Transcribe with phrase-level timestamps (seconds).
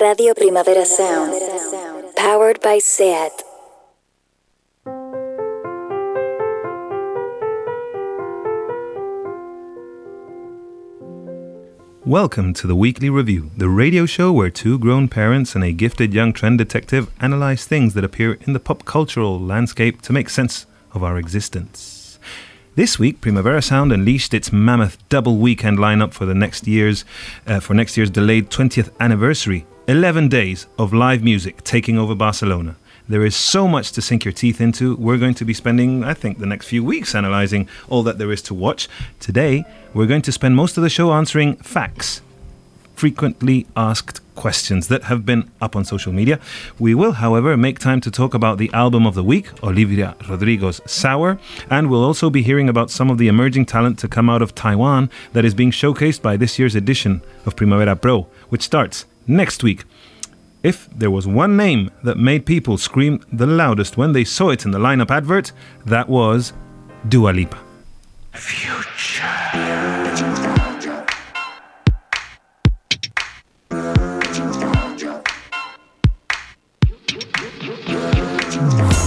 [0.00, 1.32] Radio Primavera Sound.
[2.16, 3.32] Powered by SEAT.
[12.04, 16.12] Welcome to the Weekly Review, the radio show where two grown parents and a gifted
[16.12, 20.66] young trend detective analyze things that appear in the pop cultural landscape to make sense
[20.92, 22.18] of our existence.
[22.74, 27.06] This week, Primavera Sound unleashed its mammoth double weekend lineup for the next year's
[27.46, 29.64] uh, for next year's delayed 20th anniversary.
[29.88, 32.74] 11 days of live music taking over Barcelona.
[33.08, 34.96] There is so much to sink your teeth into.
[34.96, 38.32] We're going to be spending, I think, the next few weeks analyzing all that there
[38.32, 38.88] is to watch.
[39.20, 39.64] Today,
[39.94, 42.20] we're going to spend most of the show answering facts,
[42.96, 46.40] frequently asked questions that have been up on social media.
[46.80, 50.80] We will, however, make time to talk about the album of the week, Olivia Rodrigo's
[50.84, 51.38] Sour,
[51.70, 54.52] and we'll also be hearing about some of the emerging talent to come out of
[54.52, 59.62] Taiwan that is being showcased by this year's edition of Primavera Pro, which starts next
[59.62, 59.84] week.
[60.62, 64.64] If there was one name that made people scream the loudest when they saw it
[64.64, 65.52] in the lineup advert,
[65.84, 66.52] that was
[67.08, 67.58] Dua Lipa.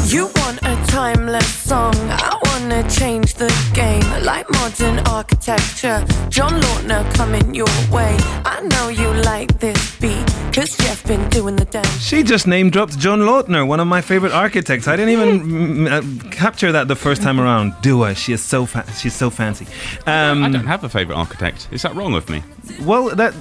[0.07, 1.94] You want a timeless song,
[2.59, 4.02] I wanna change the game.
[4.25, 8.17] Like modern architecture, John Lautner coming your way.
[8.43, 11.88] I know you like this beat, cause Jeff been doing the dance.
[12.01, 14.89] She just name dropped John Lautner, one of my favorite architects.
[14.89, 17.75] I didn't even mm, uh, capture that the first time around.
[17.81, 19.66] Dua, she is so fa- she's so fancy.
[20.05, 21.69] Um, I don't have a favourite architect.
[21.71, 22.44] Is that wrong of me?
[22.81, 23.33] Well, that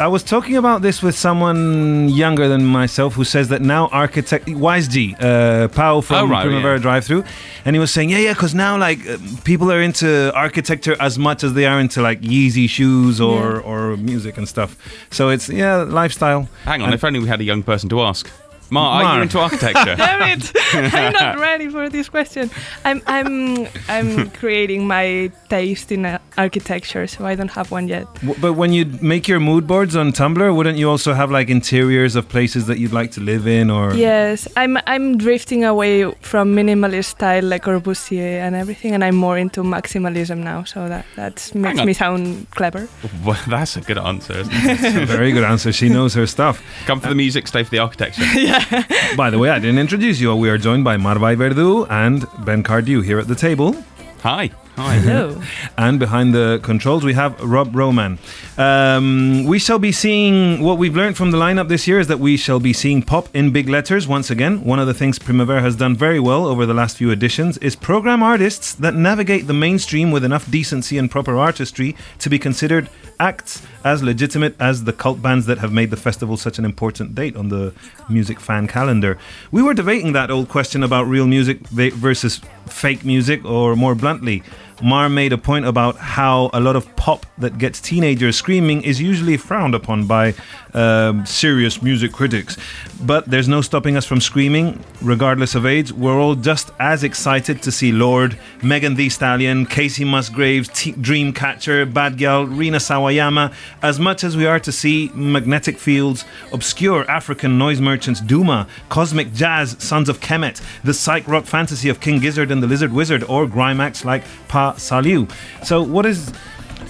[0.00, 4.48] I was talking about this with someone younger than myself who says that now architect
[4.48, 6.82] Wise G, uh, Pao from Oh, right, Primavera yeah.
[6.82, 7.24] Drive Through,
[7.64, 11.18] and he was saying, yeah, yeah, because now like uh, people are into architecture as
[11.18, 14.70] much as they are into like Yeezy shoes or or music and stuff.
[15.10, 16.48] So it's yeah, lifestyle.
[16.64, 18.28] Hang on, And- if only we had a young person to ask.
[18.74, 19.16] Mar, are Mar.
[19.16, 19.94] you into architecture?
[20.04, 20.52] Damn it!
[20.74, 22.50] I'm not ready for this question.
[22.84, 28.06] I'm I'm I'm creating my taste in uh, architecture, so I don't have one yet.
[28.26, 31.48] W- But when you make your mood boards on Tumblr, wouldn't you also have like
[31.50, 36.10] interiors of places that you'd like to live in or Yes, I'm I'm drifting away
[36.20, 40.64] from minimalist style like Corbusier and everything, and I'm more into maximalism now.
[40.64, 42.88] So that that makes me sound clever.
[43.24, 44.34] well, that's a good answer.
[44.40, 45.08] Isn't it?
[45.18, 45.72] Very good answer.
[45.72, 46.60] She knows her stuff.
[46.86, 48.24] Come for the music, stay for the architecture.
[49.16, 50.34] By the way, I didn't introduce you.
[50.34, 53.76] We are joined by Marvai Verdu and Ben Cardew here at the table.
[54.22, 54.50] Hi.
[54.76, 54.96] Hi.
[54.96, 55.40] Hello.
[55.76, 58.18] And behind the controls, we have Rob Roman.
[58.56, 62.20] Um, we shall be seeing what we've learned from the lineup this year is that
[62.20, 64.62] we shall be seeing pop in big letters once again.
[64.64, 67.74] One of the things Primavera has done very well over the last few editions is
[67.74, 72.88] program artists that navigate the mainstream with enough decency and proper artistry to be considered
[73.18, 77.14] acts as legitimate as the cult bands that have made the festival such an important
[77.14, 77.72] date on the
[78.08, 79.18] music fan calendar.
[79.50, 84.42] We were debating that old question about real music versus fake music, or more bluntly,
[84.82, 89.00] Mar made a point about how a lot of pop that gets teenagers screaming is
[89.00, 90.34] usually frowned upon by
[90.74, 92.56] um, serious music critics.
[93.02, 95.92] But there's no stopping us from screaming, regardless of age.
[95.92, 101.92] We're all just as excited to see Lorde, Megan Thee Stallion, Kacey Musgraves, T- Dreamcatcher,
[101.92, 103.52] Bad Gyal, Rina Sawayama,
[103.82, 109.32] as much as we are to see Magnetic Fields, obscure African noise merchants Duma, Cosmic
[109.32, 113.22] Jazz, Sons of Kemet, the psych rock fantasy of King Gizzard and the Lizard Wizard,
[113.24, 114.24] or Grimax like
[114.72, 115.30] Salieu.
[115.64, 116.30] So, what is,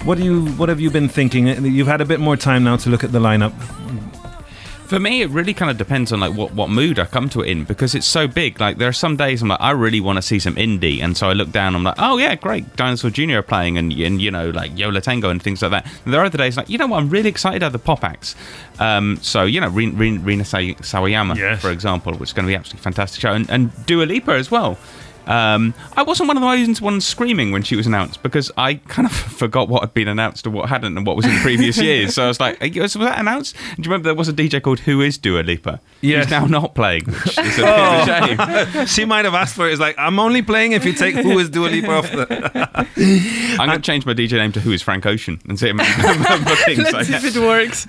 [0.05, 1.47] what do you, what have you been thinking?
[1.65, 3.53] You've had a bit more time now to look at the lineup.
[4.87, 7.41] For me, it really kind of depends on like what, what mood I come to
[7.41, 8.61] it in because it's so big.
[8.61, 11.17] Like there are some days I'm like, I really want to see some indie, and
[11.17, 11.75] so I look down.
[11.75, 13.39] I'm like, oh yeah, great, Dinosaur Jr.
[13.39, 15.87] are playing, and and you know like Yo La Tengo and things like that.
[16.05, 18.05] And there are other days like, you know what, I'm really excited at the pop
[18.05, 18.37] acts.
[18.79, 21.63] Um, so you know, Rin, Rin, Rina Sawayama, Yes.
[21.63, 24.51] for example, which is going to be absolutely fantastic show, and, and Dua Lipa as
[24.51, 24.77] well.
[25.27, 29.07] Um, I wasn't one of the ones screaming when she was announced because I kind
[29.07, 32.15] of forgot what had been announced and what hadn't and what was in previous years.
[32.15, 33.55] So I was like, was was that announced?
[33.55, 35.81] Do you remember there was a DJ called Who Is Dua Lipa?
[36.01, 36.25] Yes.
[36.25, 38.87] He's now not playing, which is a bit of a shame.
[38.95, 39.73] she might have asked for it.
[39.73, 42.71] It's like, I'm only playing if you take who is Dua Lipa off the.
[43.59, 46.79] I'm going to change my DJ name to Who Is Frank Ocean and see bookings.
[46.79, 47.87] Let's like see if it works.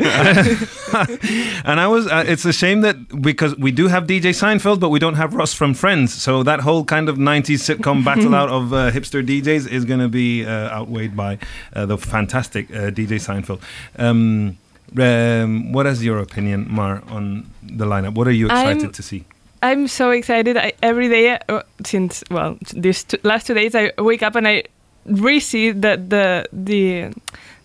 [1.65, 4.89] And I was, uh, it's a shame that because we do have DJ Seinfeld, but
[4.89, 6.13] we don't have Ross from Friends.
[6.13, 9.99] So that whole kind of 90s sitcom battle out of uh, hipster DJs is going
[10.07, 11.31] to be uh, outweighed by
[11.73, 13.59] uh, the fantastic uh, DJ Seinfeld.
[13.97, 14.57] Um,
[14.97, 18.13] um, what is your opinion, Mar, on the lineup?
[18.15, 19.23] What are you excited I'm- to see?
[19.63, 20.57] I'm so excited.
[20.57, 24.47] I, every day uh, since well these two, last two days, I wake up and
[24.47, 24.63] I
[25.05, 27.11] re-see the the the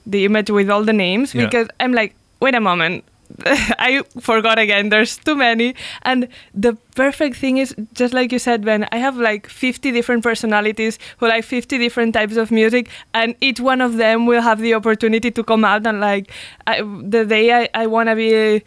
[0.06, 1.44] the image with all the names Yeah.
[1.44, 3.04] because I'm like, wait a moment.
[3.46, 4.88] I forgot again.
[4.88, 5.74] There's too many.
[6.02, 10.22] And the perfect thing is, just like you said, Ben, I have like 50 different
[10.22, 14.60] personalities who like 50 different types of music, and each one of them will have
[14.60, 16.30] the opportunity to come out and like
[16.66, 18.62] I, the day I, I want to be,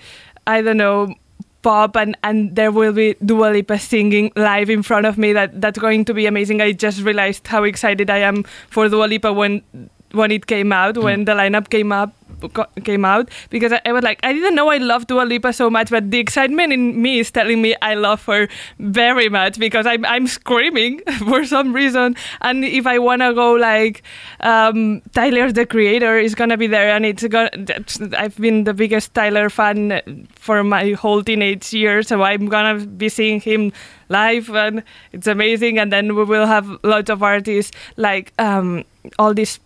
[0.47, 1.15] I don't know,
[1.61, 5.61] pop and, and there will be Dua Lipa singing live in front of me that
[5.61, 6.61] that's going to be amazing.
[6.61, 9.63] I just realized how excited I am for Dua Lipa when
[10.13, 12.15] when it came out, when the lineup came up
[12.83, 15.69] came out because I, I was like I didn't know I loved Dua Lipa so
[15.69, 18.47] much, but the excitement in me is telling me I love her
[18.79, 22.15] very much because I'm I'm screaming for some reason.
[22.41, 24.03] And if I wanna go like
[24.41, 27.49] um, Tyler the Creator is gonna be there, and it's gonna.
[28.17, 33.09] I've been the biggest Tyler fan for my whole teenage years, so I'm gonna be
[33.09, 33.71] seeing him
[34.09, 35.79] live, and it's amazing.
[35.79, 38.83] And then we will have lots of artists like um,
[39.17, 39.59] all these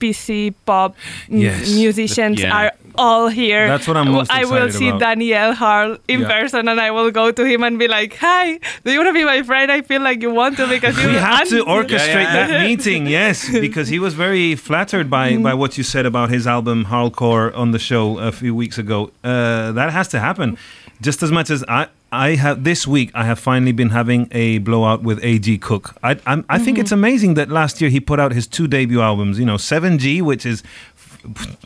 [0.00, 0.96] PC pop
[1.30, 1.74] m- Yes.
[1.74, 2.56] musicians Yeah.
[2.58, 3.68] are all here.
[3.68, 5.00] That's what I'm most I will excited see about.
[5.00, 6.28] Danny L Harle in Yeah.
[6.40, 9.18] person, and I will go to him and be like, "Hi, do you want to
[9.22, 9.70] be my friend?
[9.70, 12.46] I feel like you want to because you we have to orchestrate Yeah, yeah.
[12.48, 13.36] that meeting, yes,
[13.66, 15.42] because he was very flattered by, Mm.
[15.48, 18.98] by what you said about his album Hardcore on the show a few weeks ago.
[19.22, 20.56] Uh, that has to happen.
[21.00, 24.58] Just as much as I, I have this week, I have finally been having a
[24.58, 25.58] blowout with A.G.
[25.58, 25.96] Cook.
[26.02, 29.00] I, I'm, I think it's amazing that last year he put out his two debut
[29.00, 29.38] albums.
[29.38, 30.62] You know, 7G, which is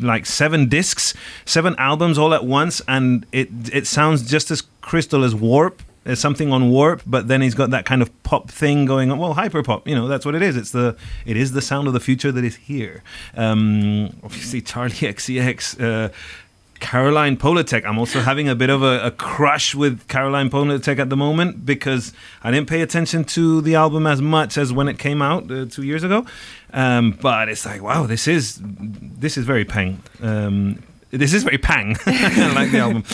[0.00, 1.14] like seven discs,
[1.44, 5.82] seven albums all at once, and it it sounds just as crystal as Warp.
[6.05, 9.19] There's something on Warp, but then he's got that kind of pop thing going on.
[9.19, 10.56] Well, hyper pop, you know, that's what it is.
[10.56, 13.02] It's the it is the sound of the future that is here.
[13.37, 15.81] Um, obviously, Charli XCX.
[15.81, 16.12] Uh,
[16.81, 17.85] Caroline Polachek.
[17.85, 21.65] I'm also having a bit of a, a crush with Caroline Polachek at the moment
[21.65, 22.12] because
[22.43, 25.67] I didn't pay attention to the album as much as when it came out uh,
[25.67, 26.26] two years ago.
[26.73, 30.03] Um, but it's like, wow, this is this is very pang.
[30.21, 31.97] Um, this is very pang.
[32.06, 33.05] I like the album.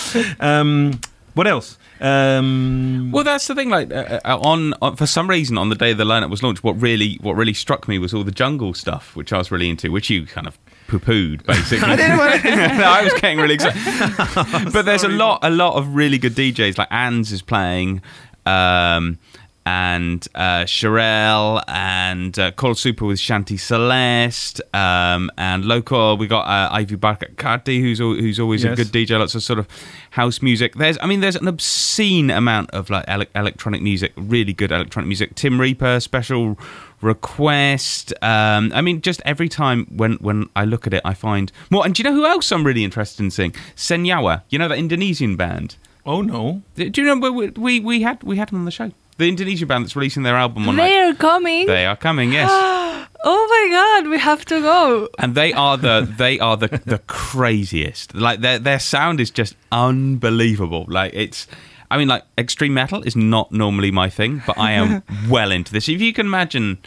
[0.40, 1.00] Um,
[1.34, 1.78] what else?
[2.00, 3.68] Um, Well, that's the thing.
[3.68, 6.64] Like uh, uh, on, on for some reason on the day the lineup was launched,
[6.64, 9.68] what really what really struck me was all the jungle stuff, which I was really
[9.68, 10.59] into, which you kind of
[10.90, 11.88] poo-pooed basically.
[11.88, 14.72] I didn't want no, I was getting really excited.
[14.72, 16.78] but there's a lot a lot of really good DJs.
[16.78, 18.02] Like Ans is playing.
[18.46, 19.18] Um,
[19.66, 26.46] and uh, Sherelle and uh, Call Super with Shanti Celeste um, and local we got
[26.46, 28.78] uh, Ivy Barkati who's al- who's always Yes.
[28.78, 29.68] a good DJ lots of sort of
[30.12, 30.74] house music.
[30.76, 35.06] There's I mean there's an obscene amount of like ele- electronic music really good electronic
[35.08, 35.34] music.
[35.34, 36.58] Tim Reaper special
[37.02, 38.12] request.
[38.22, 41.84] Um, I mean just every time when when I look at it I find more.
[41.84, 43.52] And do you know who else I'm really interested in seeing?
[43.76, 44.42] Senyawa.
[44.48, 45.76] You know that Indonesian band?
[46.06, 46.62] Oh no.
[46.76, 49.68] do you remember we, we we had we had them on the show the Indonesian
[49.68, 51.66] band that's releasing their album on like, They are coming.
[51.66, 52.50] they are coming, yes.
[53.24, 55.08] oh my god, we have to go.
[55.18, 58.14] and they are the they are the the craziest.
[58.14, 60.84] Like their their sound is just unbelievable.
[60.88, 61.46] Like it's
[61.90, 65.72] I mean like extreme metal is not normally my thing, but I am well into
[65.72, 65.88] this.
[65.88, 66.78] If you can imagine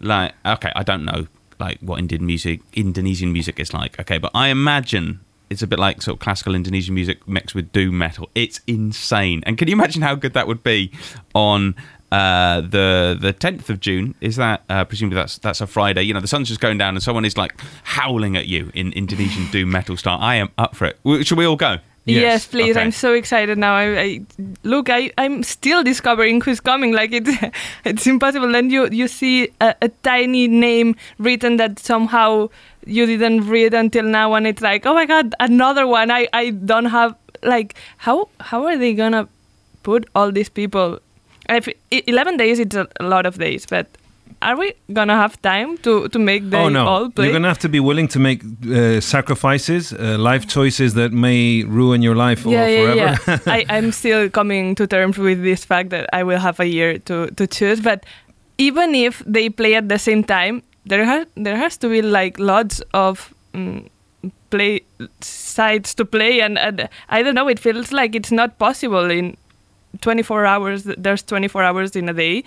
[0.00, 1.26] like okay, I don't know
[1.60, 4.00] like what Indian music Indonesian music is like.
[4.00, 5.20] Okay, but I imagine
[5.54, 8.28] it's a bit like sort of classical Indonesian music mixed with doom metal.
[8.34, 9.42] It's insane.
[9.46, 10.92] And can you imagine how good that would be
[11.34, 11.74] on
[12.12, 14.14] uh, the the tenth of June?
[14.20, 16.02] Is that uh, presumably that's that's a Friday?
[16.02, 18.92] You know, the sun's just going down and someone is like howling at you in
[18.92, 20.18] Indonesian doom metal style.
[20.20, 21.26] I am up for it.
[21.26, 21.78] Should we all go?
[22.06, 22.22] Yes.
[22.22, 22.76] Yes, please.
[22.76, 22.84] Okay.
[22.84, 23.74] I'm so excited now.
[23.74, 24.20] I, I
[24.62, 24.90] look.
[24.90, 26.92] I I'm still discovering who's coming.
[26.92, 27.30] Like it's
[27.84, 28.54] it's impossible.
[28.54, 32.50] And you you see a, a tiny name written that somehow
[32.84, 36.10] you didn't read until now, and it's like, oh my god, another one.
[36.10, 39.26] I I don't have like how how are they gonna
[39.82, 40.98] put all these people?
[41.48, 43.86] If, Eleven days, it's a lot of days, but.
[44.44, 46.86] Are we gonna have time to, to make them oh no!
[46.86, 47.26] all play?
[47.26, 51.64] You're gonna have to be willing to make uh, sacrifices, uh, life choices that may
[51.64, 53.42] ruin your life yeah, or yeah, forever.
[53.46, 53.52] yeah.
[53.54, 56.98] I, I'm still coming to terms with this fact that I will have a year
[56.98, 57.80] to, to choose.
[57.80, 58.04] But
[58.58, 62.38] even if they play at the same time, there has there has to be like
[62.38, 63.88] lots of mm,
[64.50, 64.82] play
[65.20, 67.48] sides to play, and, and I don't know.
[67.48, 69.38] It feels like it's not possible in
[70.02, 70.84] 24 hours.
[70.84, 72.44] There's 24 hours in a day,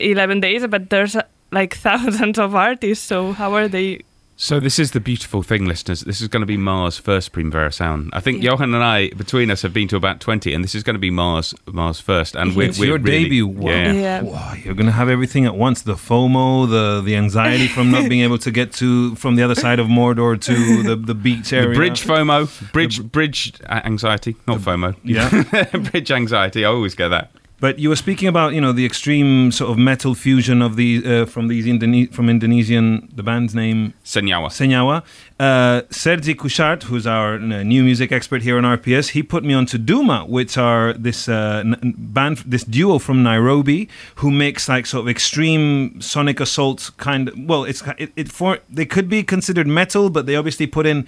[0.00, 1.16] 11 days, but there's
[1.52, 3.04] like thousands of artists.
[3.04, 4.00] So how are they?
[4.38, 6.02] So this is the beautiful thing, listeners.
[6.02, 8.10] This is going to be Mars' first Primavera Sound.
[8.12, 8.50] I think Yeah.
[8.50, 11.00] Johan and I, between us, have been to about twenty, and this is going to
[11.00, 12.34] be Mars Mars first.
[12.36, 13.46] And we're, It's we're your really- debut.
[13.46, 13.70] Wow.
[13.70, 13.92] Yeah.
[13.92, 14.20] Yeah.
[14.20, 18.20] Wow, you're gonna have everything at once: the FOMO, the the anxiety from not being
[18.20, 21.70] able to get to from the other side of Mordor to the the beach area.
[21.70, 24.96] The bridge FOMO, bridge bridge anxiety, not FOMO.
[25.02, 25.30] Yeah.
[25.90, 26.62] bridge anxiety.
[26.66, 27.30] I always get that.
[27.58, 31.02] But you were speaking about you know the extreme sort of metal fusion of the
[31.04, 34.48] uh, from these Indone- from Indonesian the band's name Senyawa.
[34.50, 35.02] Senyawa.
[35.40, 39.54] Uh, Sergi Kushart, who's our uh, new music expert here on RPS, he put me
[39.54, 44.30] on to Duma, which are this uh, n- n- band, this duo from Nairobi, who
[44.30, 47.28] makes like sort of extreme sonic assault kind.
[47.30, 50.84] Of, well, it's it, it for they could be considered metal, but they obviously put
[50.84, 51.06] in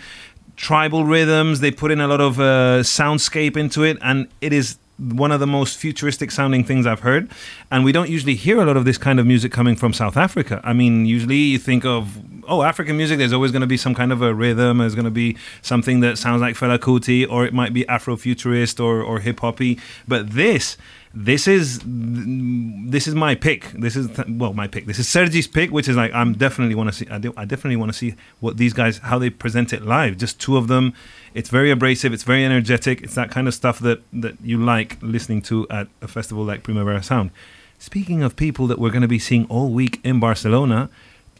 [0.56, 1.60] tribal rhythms.
[1.60, 5.40] They put in a lot of uh, soundscape into it, and it is one of
[5.40, 7.30] the most futuristic sounding things I've heard.
[7.70, 10.16] And we don't usually hear a lot of this kind of music coming from South
[10.16, 10.60] Africa.
[10.64, 13.94] I mean, usually you think of, oh, African music, there's always going to be some
[13.94, 17.44] kind of a rhythm, there's going to be something that sounds like Fela Kuti, or
[17.46, 19.78] it might be Afrofuturist or, or hip hoppy.
[20.08, 20.76] But this,
[21.14, 23.70] this is this is my pick.
[23.72, 24.86] This is well my pick.
[24.86, 27.08] This is Sergi's pick, which is like I'm definitely want to see.
[27.08, 30.18] I, do, I definitely want to see what these guys how they present it live.
[30.18, 30.92] Just two of them.
[31.34, 32.12] It's very abrasive.
[32.12, 33.02] It's very energetic.
[33.02, 36.62] It's that kind of stuff that that you like listening to at a festival like
[36.62, 37.30] Primavera Sound.
[37.78, 40.90] Speaking of people that we're going to be seeing all week in Barcelona,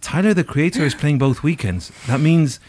[0.00, 1.92] Tyler the Creator is playing both weekends.
[2.06, 2.60] That means.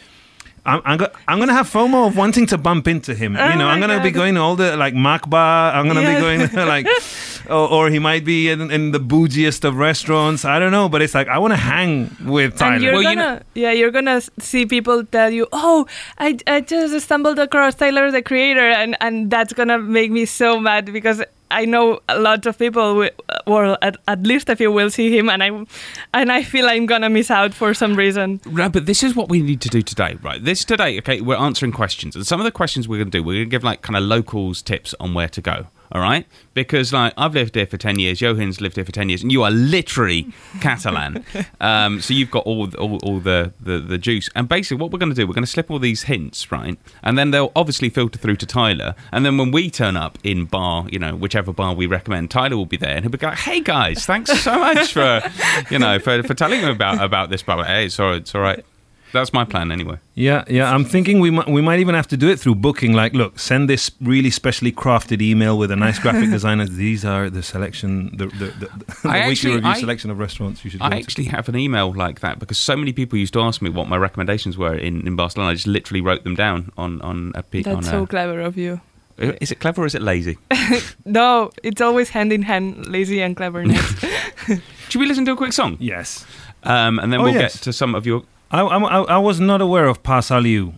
[0.65, 3.35] I'm, I'm, go- I'm gonna have FOMO of wanting to bump into him.
[3.37, 5.73] Oh you know, I'm gonna be going to all the like MACBA.
[5.75, 6.15] I'm gonna Yeah.
[6.15, 6.87] be going like,
[7.49, 10.45] or, or he might be in, in the bougiest of restaurants.
[10.45, 12.73] I don't know, but it's like I want to hang with Tyler.
[12.75, 15.87] And you're Well, gonna, yeah, you're gonna see people tell you, "Oh,
[16.17, 20.59] I, I just stumbled across Tyler the Creator," and and that's gonna make me so
[20.59, 23.09] mad because I know a lot of people,
[23.47, 25.65] will, at, at least a few, will see him, and I,
[26.13, 28.39] and I feel I'm gonna miss out for some reason.
[28.45, 30.43] No, but this is what we need to do today, right?
[30.43, 32.15] This today, okay, we're answering questions.
[32.15, 34.61] And some of the questions we're to do, we're to give like kind of locals
[34.61, 36.25] tips on where to go, all right?
[36.53, 39.31] Because like I've lived here for 10 years, Johan's lived here for 10 years, and
[39.31, 40.27] you are literally
[40.61, 41.25] Catalan.
[41.59, 44.29] Um, so you've got all, all, all the, the, the juice.
[44.35, 46.77] And basically, what we're going to do, we're going to slip all these hints, right?
[47.03, 48.95] And then they'll obviously filter through to Tyler.
[49.11, 52.57] And then when we turn up in bar, you know, whichever bar we recommend, Tyler
[52.57, 55.21] will be there and he'll be like, hey guys, thanks so much for,
[55.69, 57.63] you know, for, for telling me about, about this bar.
[57.63, 58.63] Hey, it's all right, it's all right.
[59.11, 59.97] That's my plan anyway.
[60.13, 60.71] Yeah, yeah.
[60.73, 62.93] I'm thinking we might we might even have to do it through booking.
[62.93, 66.65] Like, look, send this really specially crafted email with a nice graphic designer.
[66.67, 68.65] These are the selection, the the, the,
[69.03, 70.79] the I weekly actually- review I- selection of restaurants you should.
[70.81, 70.95] Go I to.
[70.97, 73.87] actually have an email like that because so many people used to ask me what
[73.87, 75.51] my recommendations were in, in Barcelona.
[75.51, 78.41] I just literally wrote them down on on a pe- on That's a, so clever
[78.41, 78.79] of you.
[79.17, 80.37] Is it clever or is it lazy?
[81.05, 83.99] No, it's always hand in hand, lazy and cleverness.
[84.89, 85.77] Should we listen to a quick song?
[85.79, 86.25] yes.
[86.63, 87.55] Um, and then Oh, we'll yes.
[87.55, 88.23] get to some of your.
[88.51, 90.73] I, I, I was not aware of Pa Salieu.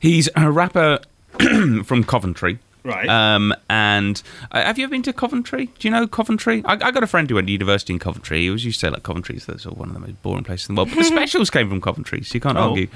[0.00, 1.00] He's a rapper
[1.84, 2.58] from Coventry.
[2.86, 3.08] Right.
[3.08, 5.66] Um, and uh, have you ever been to Coventry?
[5.78, 6.62] Do you know Coventry?
[6.64, 8.42] I, I got a friend who went to university in Coventry.
[8.42, 10.44] He always used to say like Coventry is sort of one of the most boring
[10.44, 10.90] places in the world.
[10.90, 12.70] But the specials came from Coventry, so you can't Oh.
[12.70, 12.86] argue.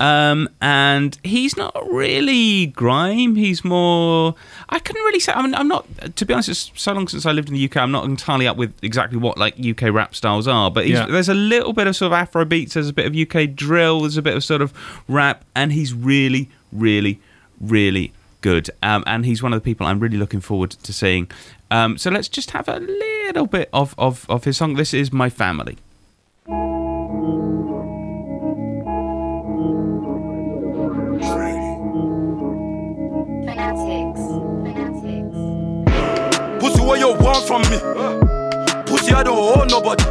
[0.00, 3.34] Um, and he's not really grime.
[3.36, 4.34] He's more.
[4.68, 5.32] I couldn't really say.
[5.32, 5.86] I mean, I'm not.
[6.16, 7.76] To be honest, it's so long since I lived in the UK.
[7.78, 10.70] I'm not entirely up with exactly what like UK rap styles are.
[10.70, 11.06] But he's, Yeah.
[11.06, 12.74] there's a little bit of sort of Afro beats.
[12.74, 14.00] There's a bit of UK drill.
[14.02, 14.72] There's a bit of sort of
[15.08, 17.20] rap, and he's really, really,
[17.60, 18.70] really good.
[18.82, 21.30] Um, and he's one of the people I'm really looking forward to seeing.
[21.70, 24.74] Um, so let's just have a little bit of, of, of his song.
[24.74, 25.78] This is My Family.
[33.44, 34.20] Fanatics.
[34.64, 35.36] Fanatics.
[36.60, 38.27] Pussy, what you want from me?
[39.08, 40.04] Pussy, I don't owe nobody.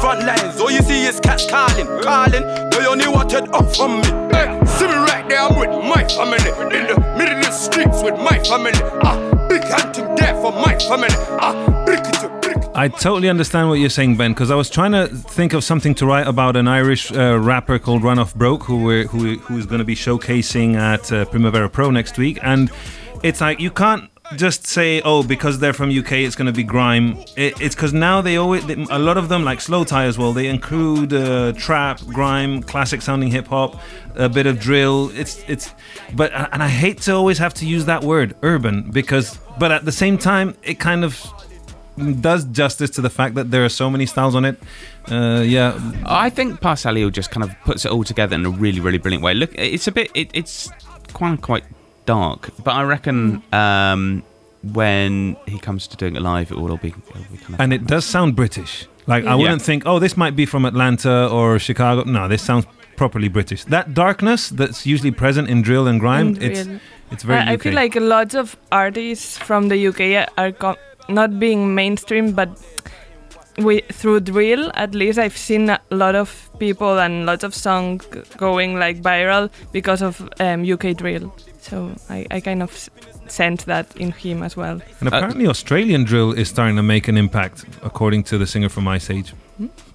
[0.00, 2.42] Front lines, all you see is cats calling, calling.
[2.70, 4.08] They only wanted up from me.
[4.34, 6.50] Hey, see me right there, I'm with my family.
[6.76, 8.72] In the middle of the streets with my family.
[9.04, 11.08] Ah, big hunting there for my family.
[11.40, 12.58] Ah, brick it to brick.
[12.74, 15.94] I totally understand what you're saying, Ben, because I was trying to think of something
[15.96, 19.58] to write about an Irish uh, rapper called Run Off Broke, who we're, who who
[19.58, 22.70] is going to be showcasing at uh, Primavera Pro next week, and
[23.22, 26.62] it's like you can't just say, oh, because they're from UK, it's going to be
[26.62, 27.18] grime.
[27.36, 30.32] It, it's because now they always they, a lot of them, like Slowthai as well,
[30.32, 33.80] they include uh, trap, grime, classic sounding hip hop,
[34.16, 35.10] a bit of drill.
[35.14, 35.74] It's it's,
[36.14, 39.84] but and I hate to always have to use that word, urban, because but at
[39.84, 41.20] the same time, it kind of
[42.20, 44.58] does justice to the fact that there are so many styles on it.
[45.10, 48.50] Uh, yeah, I think Pa Salieu just kind of puts it all together in a
[48.50, 49.34] really, really brilliant way.
[49.34, 50.70] Look, it's a bit, it, it's
[51.12, 51.64] quite, quite
[52.06, 54.22] dark, but I reckon um,
[54.72, 57.54] when he comes to doing it live, it will all be, it will be kind
[57.54, 57.60] of.
[57.60, 58.86] and it does sound British.
[59.06, 62.04] Like I wouldn't think, oh, this might be from Atlanta or Chicago.
[62.04, 62.66] No, this sounds
[62.96, 63.64] properly British.
[63.64, 66.80] That darkness that's usually present in drill and grime, And it's real.
[67.10, 67.40] it's very.
[67.40, 67.62] I, I UK.
[67.62, 70.76] feel like lots of artists from the UK are co-
[71.08, 72.48] not being mainstream, but
[73.58, 78.06] we through drill at least I've seen a lot of people and lots of songs
[78.36, 81.34] going like viral because of um, UK drill.
[81.60, 82.88] So I, I kind of
[83.28, 84.80] sense that in him as well.
[85.00, 88.88] And apparently, Australian drill is starting to make an impact, according to the singer from
[88.88, 89.34] Iceage,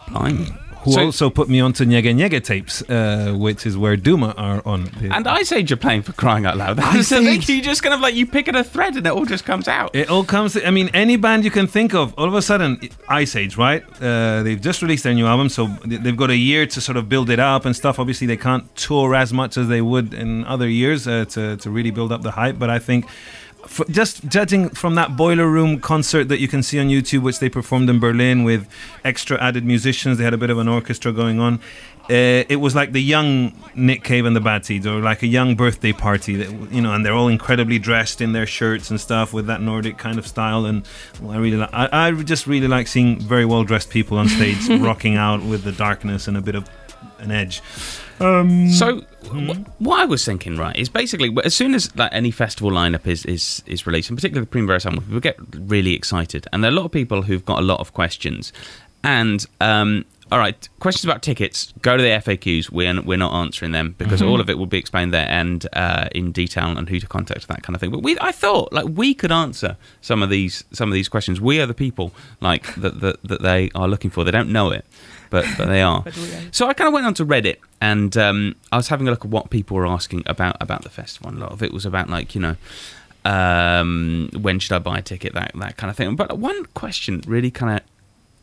[0.09, 0.47] Blimey.
[0.87, 4.61] Who So- also put me onto Nyege Nyege tapes, uh, which is where Duma are
[4.65, 4.89] on.
[5.11, 6.77] And Iceage are playing for crying out loud.
[6.77, 7.27] That's thing.
[7.27, 7.49] Age.
[7.49, 9.67] You just kind of like you pick at a thread and it all just comes
[9.67, 9.89] out.
[9.93, 10.55] It all comes.
[10.55, 12.13] I mean, any band you can think of.
[12.17, 12.79] All of a sudden,
[13.09, 13.83] Iceage, right?
[14.01, 16.97] Uh, they've just released their new album, so they- they've got a year to sort
[16.97, 17.99] of build it up and stuff.
[17.99, 21.69] Obviously, they can't tour as much as they would in other years uh, to to
[21.69, 22.57] really build up the hype.
[22.57, 23.05] But I think.
[23.69, 27.39] F just judging from that boiler room concert that you can see on YouTube, which
[27.39, 28.67] they performed in Berlin with
[29.03, 31.59] extra added musicians, they had a bit of an orchestra going on.
[32.09, 35.27] Uh, it was like the young Nick Cave and the Bad Seeds, or like a
[35.27, 36.37] young birthday party.
[36.37, 39.61] That you know, and they're all incredibly dressed in their shirts and stuff with that
[39.61, 40.65] Nordic kind of style.
[40.65, 40.87] And
[41.21, 44.29] well, I really, li- I, I just really like seeing very well dressed people on
[44.29, 46.69] stage rocking out with the darkness and a bit of
[47.19, 47.61] an edge.
[48.19, 52.31] Um, So wh- what I was thinking, right, is basically as soon as like any
[52.31, 56.47] festival lineup is is is released, and particularly the Primavera Sound, people get really excited,
[56.51, 58.53] and there are a lot of people who've got a lot of questions,
[59.03, 60.05] and um.
[60.29, 61.73] All right, questions about tickets.
[61.81, 62.69] Go to the FAQs.
[62.69, 66.09] We're we're not answering them because all of it will be explained there and uh,
[66.13, 67.91] in detail and who to contact that kind of thing.
[67.91, 71.39] But we, I thought, like we could answer some of these some of these questions.
[71.39, 74.25] We are the people like that that, that they are looking for.
[74.25, 74.83] They don't know it,
[75.29, 76.01] but but they are.
[76.03, 76.41] But we are.
[76.51, 79.31] So I kind of went onto Reddit and um, I was having a look at
[79.31, 81.29] what people were asking about about the festival.
[81.29, 82.55] And a lot of it was about like you know
[83.25, 86.15] um, when should I buy a ticket that that kind of thing.
[86.15, 87.85] But one question really kind of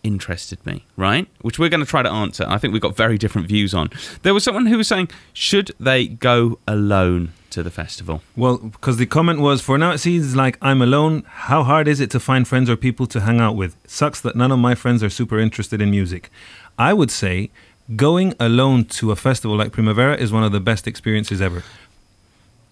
[0.02, 1.26] interested me, right?
[1.40, 2.44] Which we're going to try to answer.
[2.46, 3.90] I think we've got very different views on.
[4.22, 8.22] There was someone who was saying, should they go alone to the festival?
[8.36, 11.24] Well, because the comment was, for now it seems like I'm alone.
[11.26, 13.76] How hard is it to find friends or people to hang out with?
[13.86, 16.30] Sucks that none of my friends are super interested in music.
[16.78, 17.50] I would say
[17.96, 21.62] going alone to a festival like Primavera is one of the best experiences ever.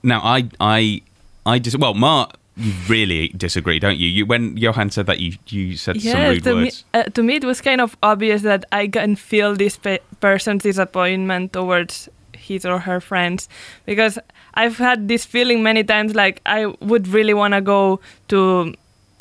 [0.03, 1.03] Now, I, I,
[1.47, 4.09] I dis- well, Mark, you really disagree, don't you?
[4.09, 6.85] You when Johan said that, you you said some rude to me, words.
[6.93, 10.63] uh, to me it was kind of obvious that I can feel this pe- person's
[10.63, 12.11] disappointment towards
[12.43, 13.49] his or her friends
[13.87, 14.19] because
[14.55, 18.75] I've had this feeling many times like I would really want to go to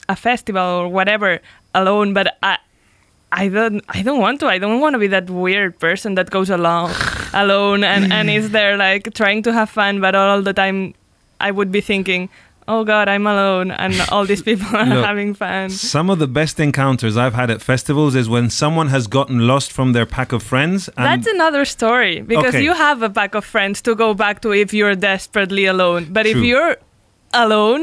[0.09, 1.39] a festival or whatever
[1.73, 2.57] alone, but I.
[3.33, 3.81] I don't.
[3.87, 4.47] I don't want to.
[4.47, 6.91] I don't want to be that weird person that goes along,
[7.33, 10.93] alone, and and is there like trying to have fun, but all the time,
[11.39, 12.27] I would be thinking,
[12.73, 16.27] "Oh God, I'm alone, and all these people are Look, having fun." Some of the
[16.39, 20.29] best encounters I've had at festivals is when someone has gotten lost from their pack
[20.37, 20.79] of friends.
[20.97, 22.63] And That's another story because Okay.
[22.67, 26.01] you have a pack of friends to go back to if you're desperately alone.
[26.17, 26.75] But if you're
[27.45, 27.81] alone,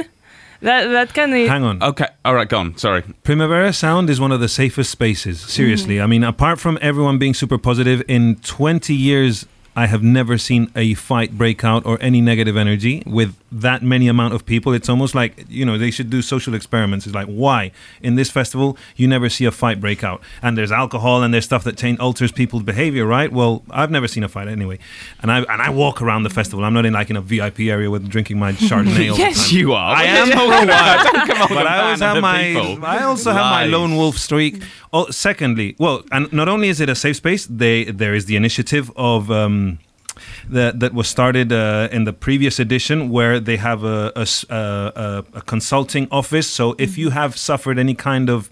[0.68, 1.82] that that can hang on.
[1.82, 2.76] Okay, all right, go on.
[2.76, 3.02] Sorry.
[3.22, 5.40] Primavera Sound is one of the safest spaces.
[5.40, 5.96] Seriously.
[5.96, 6.04] Mm.
[6.04, 9.46] I mean, apart from everyone being super positive, in 20 years,
[9.76, 14.08] I have never seen a fight break out or any negative energy with that many
[14.08, 14.72] amount of people.
[14.72, 17.06] It's almost like, you know, they should do social experiments.
[17.06, 17.72] It's like, why?
[18.02, 20.20] In this festival, you never see a fight break out.
[20.42, 23.32] And there's alcohol and there's stuff that alters people's behavior, right?
[23.32, 24.78] Well, I've never seen a fight anyway.
[25.20, 26.64] And I and I walk around the festival.
[26.64, 29.94] I'm not in like in a VIP area with drinking my Chardonnay Yes, you are.
[29.96, 31.26] I am Don't for a while.
[31.26, 32.84] come but I always have my people.
[32.84, 34.62] I also have my lone wolf streak.
[34.92, 38.36] Oh, secondly, well, and not only is it a safe space, they there is the
[38.36, 39.30] initiative of.
[39.30, 39.78] Um,
[40.48, 46.08] that, that was started uh, in the previous edition, where they have a a consulting
[46.10, 46.48] office.
[46.48, 48.50] So if you have suffered any kind of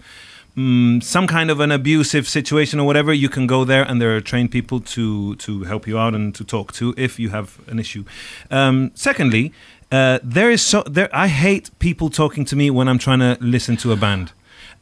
[0.55, 4.15] mm, some kind of an abusive situation or whatever, you can go there, and there
[4.15, 7.59] are trained people to to help you out and to talk to if you have
[7.67, 8.03] an issue.
[8.51, 9.53] Um, secondly,
[9.91, 11.09] uh, there is so there.
[11.13, 14.31] I hate people talking to me when I'm trying to listen to a band.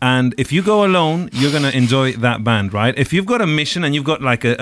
[0.02, 2.98] And if you go alone, you're gonna enjoy that band, right?
[2.98, 4.56] If you've got a mission and you've got like a,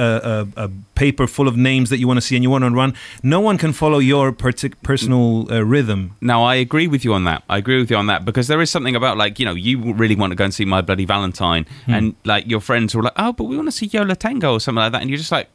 [0.55, 2.69] a, a, paper full of names that you want to see and you want to
[2.69, 2.93] run,
[3.23, 6.15] no one can follow your partic- personal uh, rhythm.
[6.21, 7.43] Now, I agree with you on that.
[7.49, 9.93] I agree with you on that because there is something about like you know you
[9.93, 13.13] really want to go and see My Bloody Valentine, and like your friends were like,
[13.17, 15.17] oh, but we want to see Yo La Tengo or something like that, and you're
[15.17, 15.49] just like,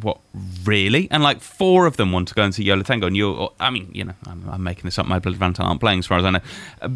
[0.00, 0.18] what
[0.64, 1.06] really?
[1.10, 3.52] And like four of them want to go and see Yo La Tengo, and you're,
[3.60, 5.06] I mean, you know, I'm, I'm making this up.
[5.06, 6.40] My Bloody Valentine aren't playing as far as I know,
[6.82, 6.88] Uh,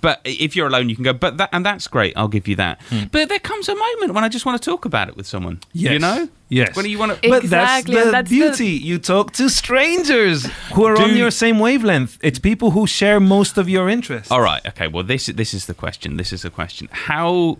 [0.00, 1.12] but if you're alone, you can go.
[1.12, 2.14] But that and that's great.
[2.16, 2.80] I'll give you that.
[3.12, 5.60] But there comes a moment when I just want to talk about it with someone.
[5.72, 6.74] You know, Yes.
[6.74, 7.28] When you want to.
[7.28, 8.68] But Exactly, that's the that's the- beauty.
[8.86, 12.16] You talk to strangers who are on your same wavelength.
[12.22, 14.30] It's people who share most of your interests.
[14.32, 14.64] All right.
[14.66, 14.88] Okay.
[14.88, 16.16] Well, this this is the question.
[16.16, 16.88] This is the question.
[16.90, 17.58] How,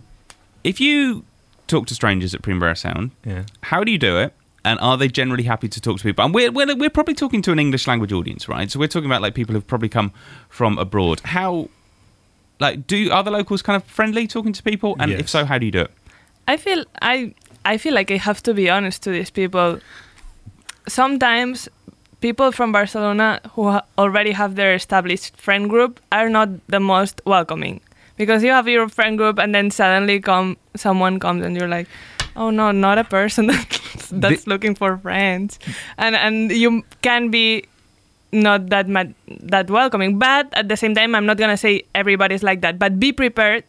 [0.63, 1.23] if you
[1.67, 3.43] talk to strangers at Primavera Sound, Yeah.
[3.61, 4.33] how do you do it?
[4.65, 6.25] And are they generally happy to talk to people?
[6.25, 8.69] And we're, we're we're probably talking to an English language audience, right?
[8.69, 10.11] So we're talking about like people who've probably come
[10.49, 11.21] from abroad.
[11.23, 11.69] How,
[12.59, 14.95] like, do are the locals kind of friendly talking to people?
[14.99, 15.91] And if so, how do you do it?
[16.47, 19.79] I feel I I feel like I have to be honest to these people.
[20.87, 21.69] Sometimes
[22.21, 27.21] people from Barcelona who ha- already have their established friend group are not the most
[27.25, 27.79] welcoming
[28.17, 31.87] because you have your friend group and then suddenly come someone comes and you're like,
[32.35, 35.59] oh no, not a person that's, that's looking for friends,
[35.97, 37.65] and and you can be
[38.31, 40.19] not that ma- that welcoming.
[40.19, 42.79] But at the same time, I'm not gonna say everybody's like that.
[42.79, 43.63] But be prepared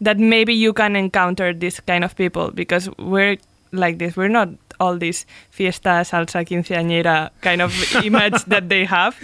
[0.00, 3.36] that maybe you can encounter this kind of people because we're
[3.72, 4.16] like this.
[4.16, 4.48] We're not
[4.80, 7.70] all this fiesta, salsa, quinceañera kind of
[8.04, 9.14] image that they have.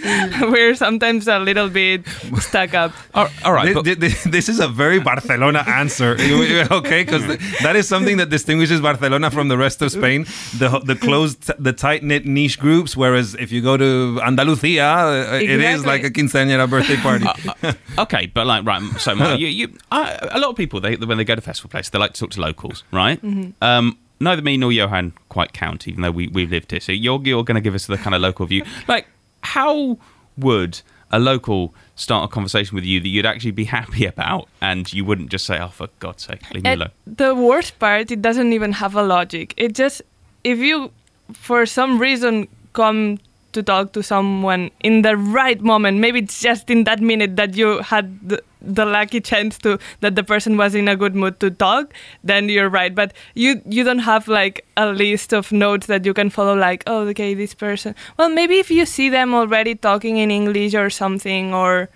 [0.41, 2.07] we're sometimes a little bit
[2.39, 2.91] stuck up.
[3.13, 6.15] All, all right, Thi- but, thi- thi- This is a very Barcelona answer,
[6.71, 7.03] okay?
[7.03, 7.25] Because
[7.63, 10.25] that is something that distinguishes Barcelona from the rest of Spain.
[10.57, 12.95] The the closed, the tight knit niche groups.
[12.95, 17.25] Whereas if you go to Andalusia, uh, it is like a quinceañera birthday party.
[17.97, 18.81] okay, but like right.
[18.99, 21.69] So Mark, you, you, I, a lot of people they when they go to festival
[21.69, 23.19] places, they like to talk to locals, right?
[23.61, 26.79] Um, neither me nor Johan quite count, even though we we've lived here.
[26.79, 28.63] So you're you're going to give us the kind of local view.
[28.87, 29.07] Like,
[29.43, 29.97] how
[30.37, 34.91] would a local start a conversation with you that you'd actually be happy about, and
[34.93, 38.21] you wouldn't just say, "Oh, for God's sake, leave me alone." the worst part, it
[38.21, 39.53] doesn't even have a logic.
[39.57, 40.01] It just,
[40.43, 40.91] if you,
[41.33, 43.19] for some reason, come
[43.53, 47.55] to talk to someone in the right moment, maybe it's just in that minute that
[47.55, 51.39] you had the, the lucky chance to that the person was in a good mood
[51.39, 52.93] to talk, then you're right.
[52.93, 56.55] But you you don't have like a list of notes that you can follow.
[56.55, 57.95] Like, oh, okay, this person.
[58.17, 61.89] Well, maybe if you see them already talking in English or something, or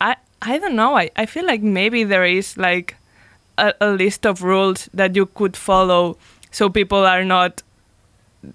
[0.00, 0.96] I I don't know.
[0.96, 2.96] I, I feel like maybe there is like
[3.58, 6.16] a, a list of rules that you could follow
[6.50, 7.62] so people are not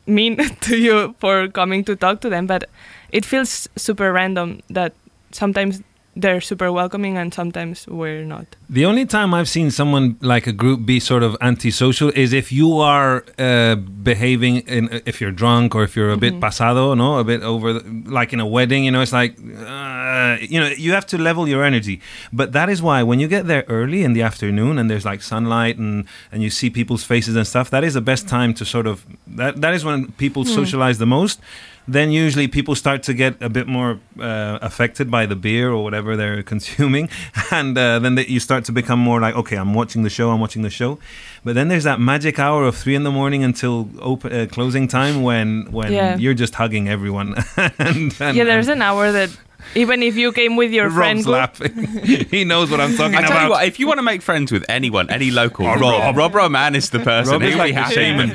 [0.05, 2.47] mean to you for coming to talk to them.
[2.47, 2.69] But
[3.11, 4.93] it feels super random that
[5.31, 5.81] sometimes
[6.21, 8.55] they're super welcoming and sometimes we're not.
[8.69, 12.51] The only time I've seen someone like a group be sort of antisocial is if
[12.51, 17.19] you are uh, behaving in if you're drunk or if you're a bit pasado, no,
[17.19, 18.83] a bit over, the, like in a wedding.
[18.85, 22.01] You know, it's like uh, you know you have to level your energy.
[22.33, 25.21] But that is why when you get there early in the afternoon and there's like
[25.21, 28.65] sunlight and and you see people's faces and stuff, that is the best time to
[28.65, 31.39] sort of that that is when people socialize the most
[31.87, 35.83] then usually people start to get a bit more uh, affected by the beer or
[35.83, 37.09] whatever they're consuming,
[37.51, 40.31] and uh, then they, you start to become more like, okay, I'm watching the show,
[40.31, 40.99] I'm watching the show.
[41.43, 44.87] But then there's that magic hour of three in the morning until open, uh, closing
[44.87, 46.17] time when when Yeah.
[46.17, 47.35] you're just hugging everyone.
[47.79, 49.29] and, and, yeah, there's an hour that
[49.75, 52.27] even if you came with your friend Rob's group, laughing.
[52.31, 53.29] he knows what I'm talking I about.
[53.31, 55.81] tell you what, if you want to make friends with anyone, any local, Oh, Rob,
[55.81, 56.17] Rob.
[56.17, 57.33] Rob Roman is the person.
[57.33, 57.93] Rob is He'll like be the happy.
[57.95, 58.29] shaman.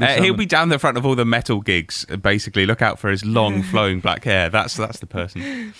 [0.00, 2.04] Uh, he'll be down the front of all the metal gigs.
[2.10, 4.48] uh, Basically, look out for his long, flowing black hair.
[4.50, 5.72] That's that's the person.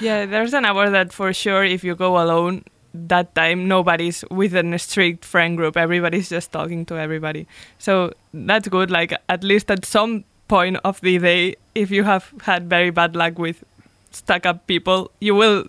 [0.00, 4.72] yeah, there's an hour that for sure if you go alone, that time nobody's within
[4.74, 5.76] a strict friend group.
[5.76, 7.46] Everybody's just talking to everybody.
[7.78, 8.90] So that's good.
[8.90, 13.16] Like at least at some point of the day, if you have had very bad
[13.16, 13.64] luck with
[14.10, 15.64] stuck up people, you will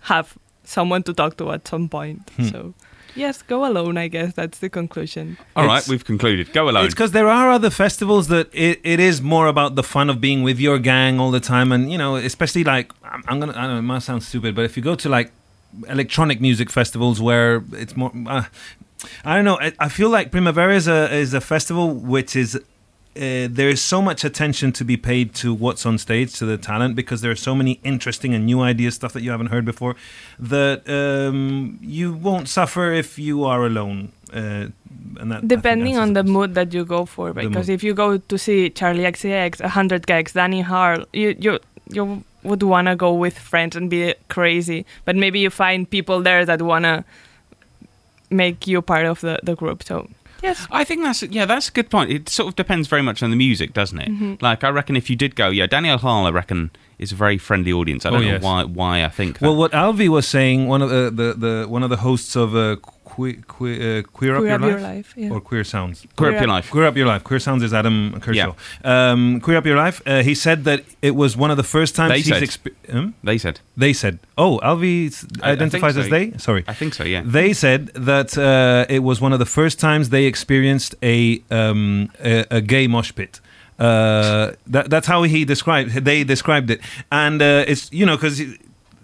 [0.00, 2.28] have someone to talk to at some point.
[2.36, 2.44] Hmm.
[2.48, 2.74] So
[3.14, 3.96] yes, go alone.
[3.96, 5.36] I guess that's the conclusion.
[5.56, 6.52] All right, It's- we've concluded.
[6.52, 6.84] Go alone.
[6.84, 10.20] It's because there are other festivals that it, it is more about the fun of
[10.20, 13.52] being with your gang all the time, and you know, especially like I'm, I'm gonna
[13.56, 15.32] I don't know, it might sound stupid, but if you go to like
[15.88, 18.44] electronic music festivals where it's more, uh,
[19.24, 22.58] I don't know, I, I feel like Primavera is a is a festival which is.
[23.16, 26.58] Uh, there is so much attention to be paid to what's on stage, to the
[26.58, 29.64] talent, because there are so many interesting and new ideas, stuff that you haven't heard
[29.64, 29.94] before,
[30.38, 34.10] that um, you won't suffer if you are alone.
[34.32, 34.66] Uh,
[35.20, 38.38] and that, Depending on the mood that you go for, because if you go to
[38.38, 41.58] see Charli XCX, 100 gecs, Danny L Harle, you you
[41.90, 46.44] you would wanna go with friends and be crazy, but maybe you find people there
[46.44, 47.04] that wanna
[48.30, 49.82] make you part of the, the group.
[49.82, 50.08] So
[50.44, 52.10] yes, I think that's yeah, that's a good point.
[52.10, 54.08] It sort of depends very much on the music, doesn't it?
[54.08, 54.34] Mm-hmm.
[54.40, 56.70] Like I reckon if you did go, yeah, Danny L Harle, I reckon
[57.04, 58.04] is a very friendly audience.
[58.04, 58.42] I Oh, don't know yes.
[58.42, 59.38] why why I think.
[59.38, 59.46] That.
[59.46, 62.48] Well, what Alvi was saying, one of the, the, the one of the hosts of
[62.56, 62.76] uh,
[63.14, 64.70] que, que, uh, Queer Up, Queer Your, Up Life?
[64.70, 65.30] Your Life, yeah.
[65.34, 65.96] or Queer Sounds.
[66.16, 66.70] Queer up your life.
[66.70, 67.22] Queer Up Your Life.
[67.28, 68.54] Queer Sounds is Adam Kershaw.
[68.84, 70.02] Um, Queer Up Your Life.
[70.06, 72.42] Uh, he said that it was one of the first times They he's said.
[72.42, 73.14] expe- um?
[73.22, 73.60] They said.
[73.76, 74.18] They said.
[74.36, 76.00] Oh, Alvi s- I- I think identifies so.
[76.00, 76.32] as they.
[76.38, 76.64] Sorry.
[76.66, 77.04] I think so.
[77.04, 77.22] Yeah.
[77.24, 82.10] They said that uh, it was one of the first times they experienced a um,
[82.22, 83.40] a, a gay mosh pit.
[83.78, 85.90] Uh, that, that's how he described.
[85.90, 88.40] They described it, and uh, it's you know because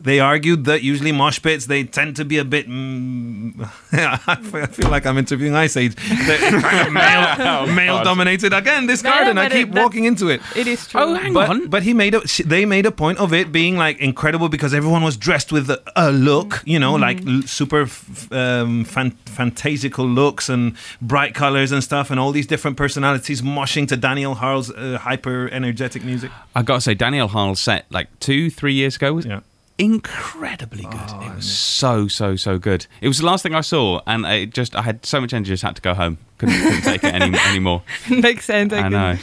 [0.03, 2.69] they argued that usually mosh pits they tend to be a bit.
[2.69, 5.95] Mm, I feel- like I'm interviewing Iceage.
[6.27, 8.53] They're kind of male, male dominated.
[8.53, 10.41] Again, this No, garden, I but it- keep walking into it.
[10.57, 11.01] It is true.
[11.01, 11.69] Oh, hang But, on.
[11.69, 15.03] but he made a they made a point of it being like incredible because everyone
[15.03, 20.13] was dressed with a, a look, you know, like l- super f- um, fan- fantasical
[20.15, 24.35] looks and bright colors and stuff, and all these different personalities moshing to Danny L
[24.35, 26.31] Harle's uh, hyper energetic music.
[26.55, 29.41] I gotta say, Danny L Harle's set like two, three years ago was Yeah.
[29.81, 31.11] Incredibly good.
[31.27, 32.87] it was so, so, so good.
[33.01, 35.51] It was the last thing I saw, and I just I had so much energy,
[35.51, 36.19] just had to go home.
[36.39, 37.83] Couldn't, couldn't take it any, anymore.
[38.09, 38.73] Makes sense.
[38.73, 39.17] I, I know.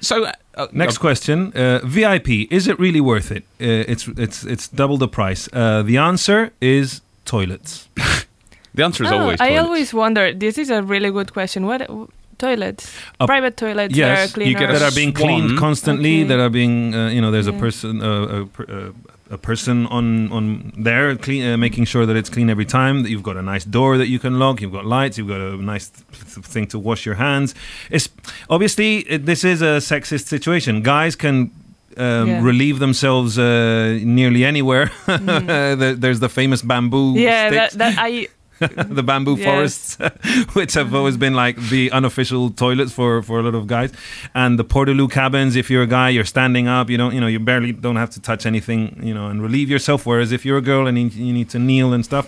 [0.00, 3.42] So uh, uh, Next uh, question: uh, VIP is it really worth it?
[3.60, 5.48] Uh, it's it's it's double the price.
[5.52, 7.88] Uh, the answer is toilets.
[8.74, 9.38] the answer is Oh, always.
[9.38, 9.58] Toilets.
[9.58, 10.32] I always wonder.
[10.34, 11.66] This is a really good question.
[11.66, 11.88] What
[12.38, 12.92] toilets?
[13.20, 13.96] Uh, Private toilets.
[13.96, 14.78] yes, that are you get cleaner.
[14.78, 16.20] that are being cleaned constantly.
[16.20, 16.28] Okay.
[16.28, 18.92] That are being, uh, you know, there's a person, uh, a, per- uh,
[19.30, 23.02] a person on on there, clean, uh, making sure that it's clean every time.
[23.02, 24.60] That you've got a nice door that you can lock.
[24.60, 25.18] You've got lights.
[25.18, 27.54] You've got a nice th- thing to wash your hands.
[27.90, 28.08] It's
[28.48, 30.82] obviously it, this is a sexist situation.
[30.82, 31.50] Guys can.
[31.98, 32.42] Um, Yeah.
[32.44, 34.90] Relieve themselves uh, nearly anywhere.
[35.06, 37.20] There- There's the famous bamboo Mm.
[37.22, 38.28] Yeah, that, that I.
[38.98, 39.44] the bamboo Yes.
[39.96, 39.96] forests,
[40.54, 43.90] which have always been like the unofficial toilets for for a lot of guys,
[44.34, 45.56] and the portaloo cabins.
[45.56, 46.88] If you're a guy, you're standing up.
[46.90, 49.68] You don't, you know, you barely don't have to touch anything, you know, and relieve
[49.70, 50.06] yourself.
[50.06, 52.24] Whereas if you're a girl and you, you need to kneel and stuff,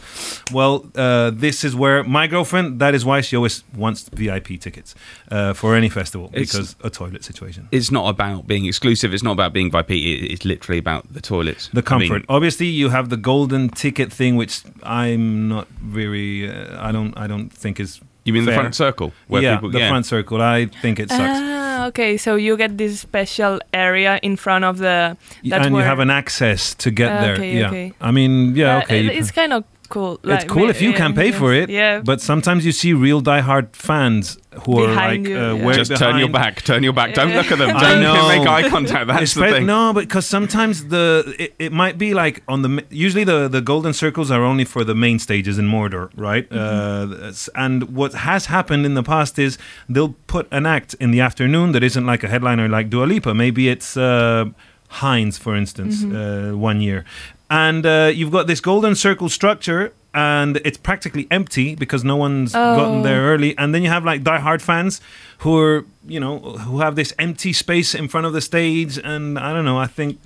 [0.53, 2.79] well, uh, this is where my girlfriend.
[2.81, 4.95] That is why she always wants VIP tickets
[5.31, 7.69] uh, for any festival It's- because a toilet situation.
[7.73, 9.15] It's not about being exclusive.
[9.15, 9.91] It's not about being VIP.
[9.93, 11.69] it- It's literally about the toilets.
[11.73, 12.25] The I mean, comfort.
[12.29, 15.67] Obviously, you have the golden ticket thing, which I'm not
[15.99, 16.18] very.
[16.49, 17.13] Uh, I don't.
[17.25, 18.01] I don't think is.
[18.25, 19.71] you mean the front circle where yeah, people?
[19.71, 19.89] the yeah.
[19.93, 20.39] front circle.
[20.43, 21.23] I think it sucks.
[21.41, 22.17] Ah, okay.
[22.19, 25.17] So you get this special area in front of the.
[25.45, 27.35] That's and you have an access to get Ah, there.
[27.35, 27.69] okay, yeah.
[27.71, 27.93] okay.
[28.01, 29.07] I mean, yeah, Uh, okay.
[29.07, 30.19] it- it's kind of cool.
[30.25, 31.39] it's cool if you can pay yeah.
[31.41, 31.71] for it.
[31.71, 32.03] Yeah.
[32.05, 35.65] But sometimes you see real diehard fans who are Behind like, you, uh, yeah.
[35.65, 36.63] where Just turn your back.
[36.63, 37.15] Turn your back.
[37.15, 37.69] Don't look at them.
[37.79, 39.07] Don't make eye contact.
[39.07, 39.67] That's the Espe- thing.
[39.67, 43.61] No, but because sometimes the it, it might be like on the usually the the
[43.61, 46.49] golden circles are only for the main stages in Mordor, right?
[46.51, 47.25] Mm-hmm.
[47.29, 51.21] Uh, and what has happened in the past is they'll put an act in the
[51.21, 53.35] afternoon that isn't like a headliner like Dua Lipa.
[53.35, 54.47] Maybe it's uh,
[54.89, 56.55] Heinz, for instance, Mm-hmm.
[56.55, 57.05] uh, one year,
[57.51, 59.93] and uh, you've got this golden circle structure.
[60.15, 63.03] And it's practically empty because no one's gotten Oh.
[63.03, 63.57] there early.
[63.59, 65.01] And then you have like diehard fans
[65.39, 68.99] who are, you know, who have this empty space in front of the stage.
[69.05, 69.79] And I don't know.
[69.79, 70.19] I think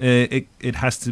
[0.00, 1.10] uh, it it has to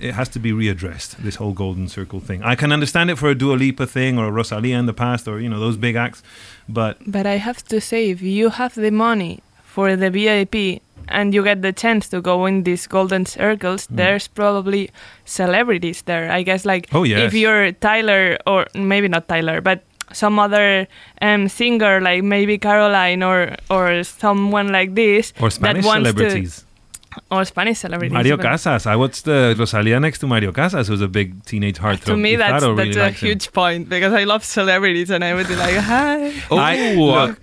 [0.00, 1.16] it has to be readdressed.
[1.22, 2.42] This whole golden circle thing.
[2.42, 5.26] I can understand it for a Dua Lipa thing or a Rosalia in the past
[5.28, 6.22] or you know those big acts,
[6.68, 11.34] but But I have to say, if you have the money for the VIP and
[11.34, 13.96] you get the chance to go in these golden circles, Mm.
[13.96, 14.90] there's probably
[15.24, 16.30] celebrities there.
[16.32, 17.20] I guess, like, Oh, yes.
[17.20, 20.86] if you're Tyler, or maybe not Tyler, but some other
[21.22, 26.52] um, singer, like maybe Caroline or or someone like this, or Spanish that wants celebrities.
[26.60, 26.64] to,
[27.30, 28.12] or Spanish celebrities.
[28.12, 28.86] Mario but Casas.
[28.86, 32.04] I watched uh, Rosalia next to Mario Casas, who's a big teenage heartthrob.
[32.04, 33.28] To me, that's that's really a likes him.
[33.28, 36.32] huge point because I love celebrities and I would be like, hi.
[36.50, 37.40] Oh, I, look,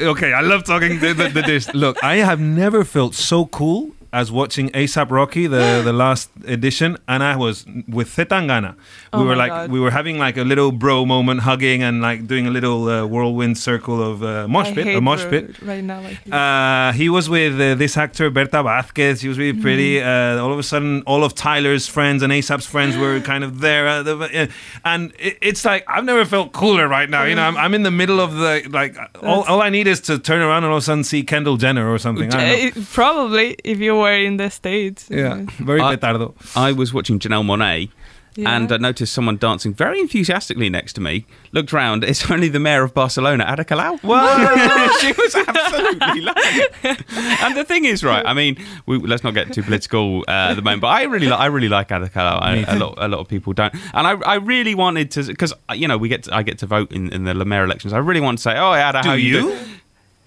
[0.00, 1.72] okay, I love talking the, the, the, this.
[1.74, 6.90] Look, I have never felt so cool as watching ASAP Rocky, the, the last edition,
[7.12, 8.24] and I was with C.
[8.24, 8.72] Tangana.
[9.12, 9.70] We Oh were like, God.
[9.74, 13.06] we were having like a little bro moment, hugging and like doing a little uh,
[13.12, 15.44] whirlwind circle of uh, mosh pit, a mosh pit.
[15.72, 16.00] right now.
[16.00, 19.20] I hate Uh, he was with uh, this actor Berta Vázquez.
[19.24, 19.92] He was really pretty.
[20.02, 23.50] Uh, all of a sudden, all of Tyler's friends and ASAP's friends were kind of
[23.66, 24.46] there, uh, the, uh,
[24.92, 27.24] and it, it's like I've never felt cooler right now.
[27.24, 28.96] You know, I'm, I'm in the middle of the like.
[29.22, 31.56] All, all I need is to turn around and all of a sudden see Kendall
[31.58, 32.28] Jenner or something.
[32.32, 35.08] I probably if you were in the states.
[35.10, 36.34] Yeah, very I- petardo.
[36.56, 37.90] I was watching Janelle Monáe.
[38.38, 38.54] Yeah.
[38.54, 41.24] And I noticed someone dancing very enthusiastically next to me.
[41.52, 42.04] Looked round.
[42.04, 43.96] It's only the mayor of Barcelona, Ada Colau.
[45.00, 46.96] she was absolutely loving.
[47.40, 48.22] And the thing is, right?
[48.26, 51.28] I mean, we, let's not get too political uh, at the moment, but I really,
[51.28, 52.42] li- I really like Ada Colau.
[52.42, 53.74] I, Me a lot, a lot of people don't.
[53.94, 56.66] And I, I really wanted to, because you know, we get, to, I get to
[56.66, 57.94] vote in, in the La Mayor elections.
[57.94, 59.28] I really want to say, oh, Ada, Do how you?
[59.28, 59.40] you?
[59.48, 59.58] do?"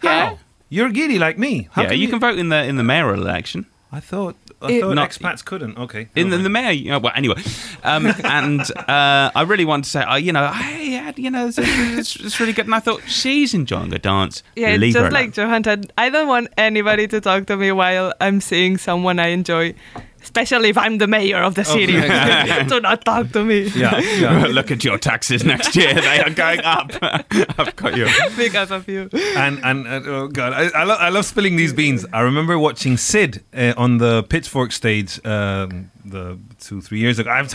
[0.01, 0.35] Yeah.
[0.69, 1.67] You're a giddy like me.
[1.71, 3.65] How yeah, can you can vote in the in the mayoral election.
[3.91, 4.35] I thought.
[4.61, 5.77] I It- thought Not- expats couldn't.
[5.77, 6.09] Okay.
[6.15, 6.71] in the, the mayor.
[6.71, 7.41] You know, well, anyway,
[7.81, 11.47] um, and uh, I really wanted to say, uh, you know, hey, yeah, you know,
[11.47, 12.65] it's, it's, it's really good.
[12.65, 14.43] And I thought she's enjoying a dance.
[14.57, 15.47] Yeah, Leave it's her just like alone.
[15.47, 19.27] Johan said, I don't want anybody to talk to me while I'm seeing someone I
[19.27, 19.75] enjoy.
[20.21, 21.93] Especially if I'm the mayor of the city.
[22.69, 24.45] Do not talk to me Yeah, yeah.
[24.57, 26.91] Look at your taxes next year; they are going up.
[27.01, 28.07] I've got you.
[28.37, 29.09] because of you.
[29.35, 32.05] and and uh, oh god, I, I, lo- I love spilling these beans.
[32.13, 37.29] I remember watching Sid uh, on the Pitchfork stage um, the two three years ago.
[37.29, 37.51] I've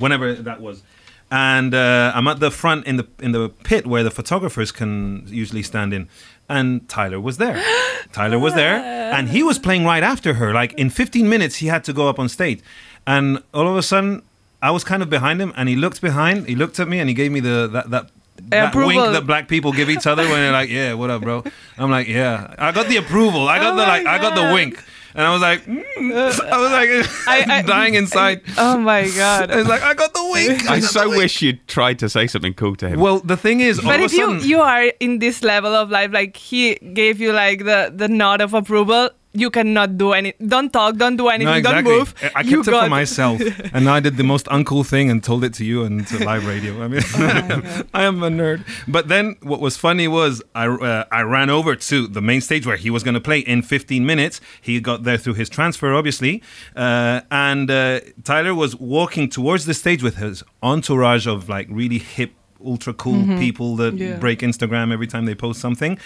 [0.00, 0.82] whenever that was,
[1.30, 5.24] and uh, I'm at the front in the in the pit where the photographers can
[5.26, 6.08] usually stand in.
[6.48, 7.62] And Tyler was there.
[8.12, 8.76] Tyler was there,
[9.12, 10.54] and he was playing right after her.
[10.54, 12.60] Like in 15 minutes, he had to go up on stage,
[13.06, 14.22] and all of a sudden,
[14.62, 16.46] I was kind of behind him, and he looked behind.
[16.46, 18.10] He looked at me, and he gave me the that that
[18.48, 21.44] that wink that black people give each other when they're like, "Yeah, what up, bro?"
[21.76, 23.48] I'm like, "Yeah." I got the approval.
[23.48, 24.06] I got Oh the like.
[24.06, 24.82] I got the wink,
[25.14, 25.84] and I was like, mm.
[26.52, 26.90] I was like,
[27.28, 28.42] I- I- dying inside.
[28.58, 29.50] Oh my god.
[29.50, 30.68] It's like I got the wink.
[30.70, 31.18] I got so wink.
[31.22, 33.00] wish you'd tried to say something cool to him.
[33.00, 35.74] Well, the thing is, all But of if a you you are in this level
[35.74, 40.12] of life, like he gave you like the the nod of approval, you cannot do
[40.12, 40.32] any.
[40.54, 40.96] Don't talk.
[40.96, 41.52] Don't do anything.
[41.52, 41.90] no, exactly.
[41.92, 42.14] Don't move.
[42.22, 43.40] I- I You kept it for myself,
[43.74, 46.46] and I did the most uncool thing and told it to you and to live
[46.46, 46.82] radio.
[46.84, 47.02] I mean,
[47.94, 48.64] I am a nerd.
[48.86, 52.66] But then, what was funny was I uh, I ran over to the main stage
[52.66, 54.40] where he was going to play in 15 minutes.
[54.60, 56.42] He got there through his transfer, obviously,
[56.76, 61.98] uh, and uh, Tyler was walking towards the stage with his entourage of like really
[61.98, 62.32] hip.
[62.64, 63.38] Ultra cool mm-hmm.
[63.38, 64.16] people that Yeah.
[64.16, 65.98] break Instagram every time they post something,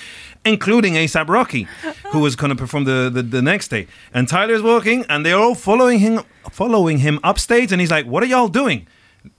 [0.44, 1.66] including ASAP Rocky,
[2.10, 3.86] who was going to perform the, the, the next day.
[4.12, 8.22] And Tyler's walking, and they're all following him, following him upstage, and he's like, "What
[8.22, 8.86] are y'all doing?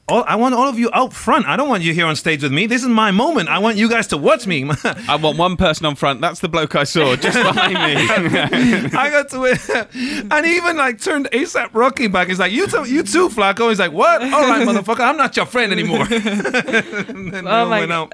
[0.06, 1.46] All, I want all of you out front.
[1.48, 2.68] I don't want you here on stage with me.
[2.68, 3.48] This is my moment.
[3.48, 4.70] I want you guys to watch me."
[5.08, 6.20] I want one person on front.
[6.20, 8.90] That's the bloke I saw just behind me.
[8.98, 9.70] I got to it,
[10.32, 12.28] and he even like turned ASAP Rocky back.
[12.28, 14.22] He's like, "You too, you too, Flacko." He's like, "What?
[14.22, 18.12] All right, motherfucker, I'm not your friend anymore." And then Oh my went God.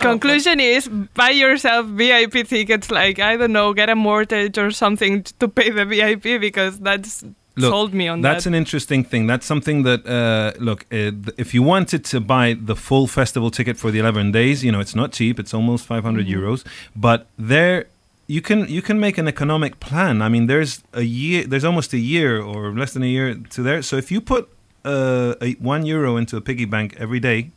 [0.00, 2.90] Conclusion is buy yourself VIP tickets.
[2.90, 7.24] Like I don't know, get a mortgage or something to pay the VIP because that's
[7.60, 8.50] Look, sold me on That's that.
[8.50, 9.26] an interesting thing.
[9.26, 13.76] That's something that, uh, look, uh, if you wanted to buy the full festival ticket
[13.76, 15.38] for the 11 days, you know, it's not cheap.
[15.38, 16.40] It's almost 500 Mm-hmm.
[16.44, 16.64] euros.
[16.96, 17.86] But there,
[18.26, 20.22] you can you can make an economic plan.
[20.22, 23.62] I mean, there's a year, there's almost a year or less than a year to
[23.62, 23.82] there.
[23.82, 24.48] So if you put
[24.84, 27.50] uh, a, one euro into a piggy bank every day,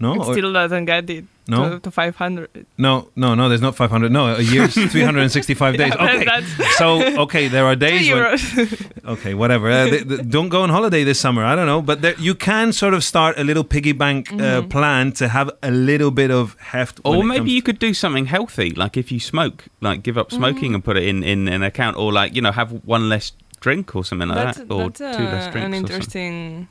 [0.00, 1.70] no, it or- still doesn't get it No?
[1.70, 2.66] to, to 500.
[2.76, 3.48] no, no, no.
[3.48, 4.12] There's not 500.
[4.12, 5.92] No, a year's 365 days.
[5.96, 8.68] Yeah, Okay, that's- so okay, there are Two days when.
[9.14, 9.70] Okay, whatever.
[9.70, 11.42] Uh, th- th- don't go on holiday this summer.
[11.42, 14.36] I don't know, but there, you can sort of start a little piggy bank uh,
[14.36, 14.68] Mm-hmm.
[14.68, 17.00] plan to have a little bit of heft.
[17.04, 20.74] Or maybe you could do something healthy, like if you smoke, like give up smoking
[20.74, 23.96] and put it in, in an account, or like you know have one less drink
[23.96, 25.56] or something like that's that, or that's two less uh, drinks.
[25.56, 25.96] an or something.
[25.96, 26.68] interesting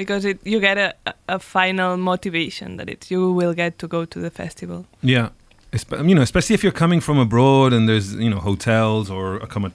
[0.00, 0.88] because it you get a,
[1.28, 4.84] a- final motivation that it you will get to go to the festival.
[5.02, 5.28] Yeah,
[5.72, 9.38] Espe- you know, especially if you're coming from abroad and there's you know hotels or
[9.46, 9.72] accommo-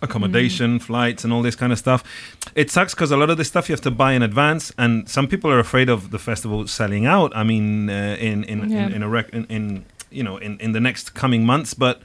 [0.00, 2.02] accommodation, flights, and all this kind of stuff.
[2.54, 5.08] It sucks because a lot of this stuff you have to buy in advance, and
[5.08, 7.30] some people are afraid of the festival selling out.
[7.36, 8.86] I mean, uh, in in, Yeah.
[8.86, 11.96] in in a rec- in, in you know in in the next coming months, but.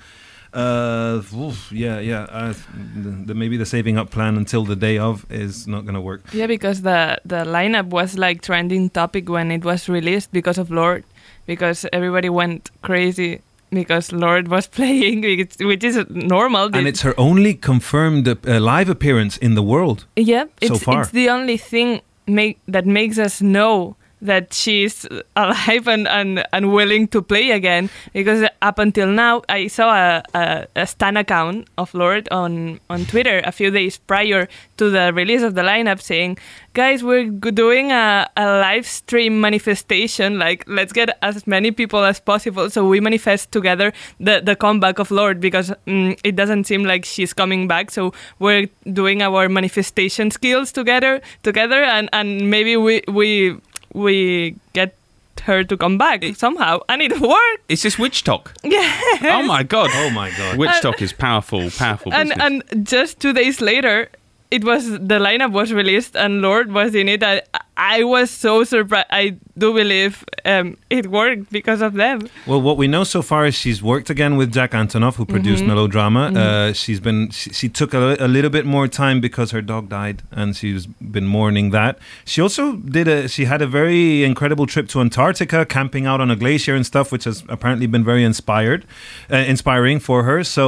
[0.57, 2.23] Uh, oof, yeah, yeah.
[2.23, 2.53] Uh,
[2.95, 6.01] the, the, maybe the saving up plan until the day of is not going to
[6.01, 6.21] work.
[6.33, 10.71] Yeah, because the the lineup was like trending topic when it was released because of
[10.71, 11.03] Lorde,
[11.45, 15.21] because everybody went crazy because Lorde was playing,
[15.59, 16.75] which is normal.
[16.75, 20.05] And it's her only confirmed uh, live appearance in the world.
[20.15, 21.01] yeah, so it's far.
[21.01, 26.73] it's the only thing make that makes us know that she's alive and, and, and
[26.73, 27.89] willing to play again.
[28.13, 33.05] Because up until now I saw a, a, a stan account of Lorde on, on
[33.05, 36.37] Twitter a few days prior to the release of the lineup saying
[36.77, 40.37] guys we're doing a, a live stream manifestation.
[40.37, 42.69] Like let's get as many people as possible.
[42.69, 47.03] So we manifest together the, the comeback of Lorde because mm, it doesn't seem like
[47.03, 47.89] she's coming back.
[47.89, 53.57] So we're doing our manifestation skills together together and, and maybe we we
[53.93, 54.95] we get
[55.43, 58.53] her to come back somehow and it worked Is this witch talk?
[58.63, 59.89] yeah Oh my god!
[59.93, 60.57] Oh my god.
[60.57, 62.63] Witch talk is powerful, powerful and business.
[62.71, 64.09] and just two days later
[64.49, 67.41] it was the lineup was released and Lorde was in it i,
[67.79, 72.77] I was so surprised i do believe um, it worked because of them Well, what
[72.77, 75.67] we know so far is she's worked again with Jack Antonoff, who produced Mm-hmm.
[75.75, 76.23] Melodrama.
[76.43, 79.89] Uh, she's been she, she took a, a little bit more time because her dog
[79.89, 80.85] died, and she's
[81.15, 81.97] been mourning that.
[82.25, 82.63] She also
[82.97, 86.75] did a she had a very incredible trip to Antarctica, camping out on a glacier
[86.75, 88.85] and stuff, which has apparently been very inspired,
[89.31, 90.43] uh, inspiring for her.
[90.43, 90.63] So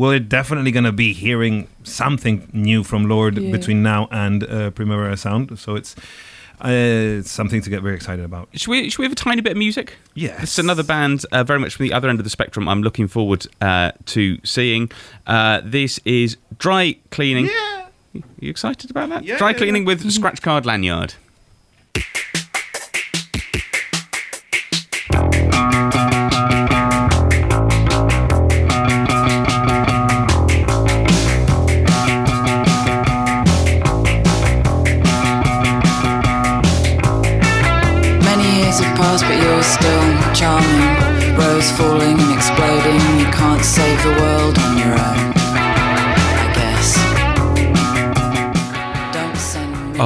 [0.00, 3.52] we're definitely going to be hearing something new from Lorde Yeah.
[3.52, 5.58] between now and uh, Primavera Sound.
[5.58, 5.94] So it's.
[6.60, 8.48] Uh, it's something to get very excited about.
[8.52, 9.94] Should we, should we have a tiny bit of music?
[10.14, 10.42] Yes.
[10.42, 13.06] It's another band uh, very much from the other end of the spectrum I'm looking
[13.08, 14.90] forward uh, to seeing.
[15.26, 17.46] Uh, this is Dry Cleaning.
[17.46, 17.86] Yeah.
[18.40, 19.24] You excited about that?
[19.24, 21.14] Yeah, Dry cleaning with scratch card lanyard.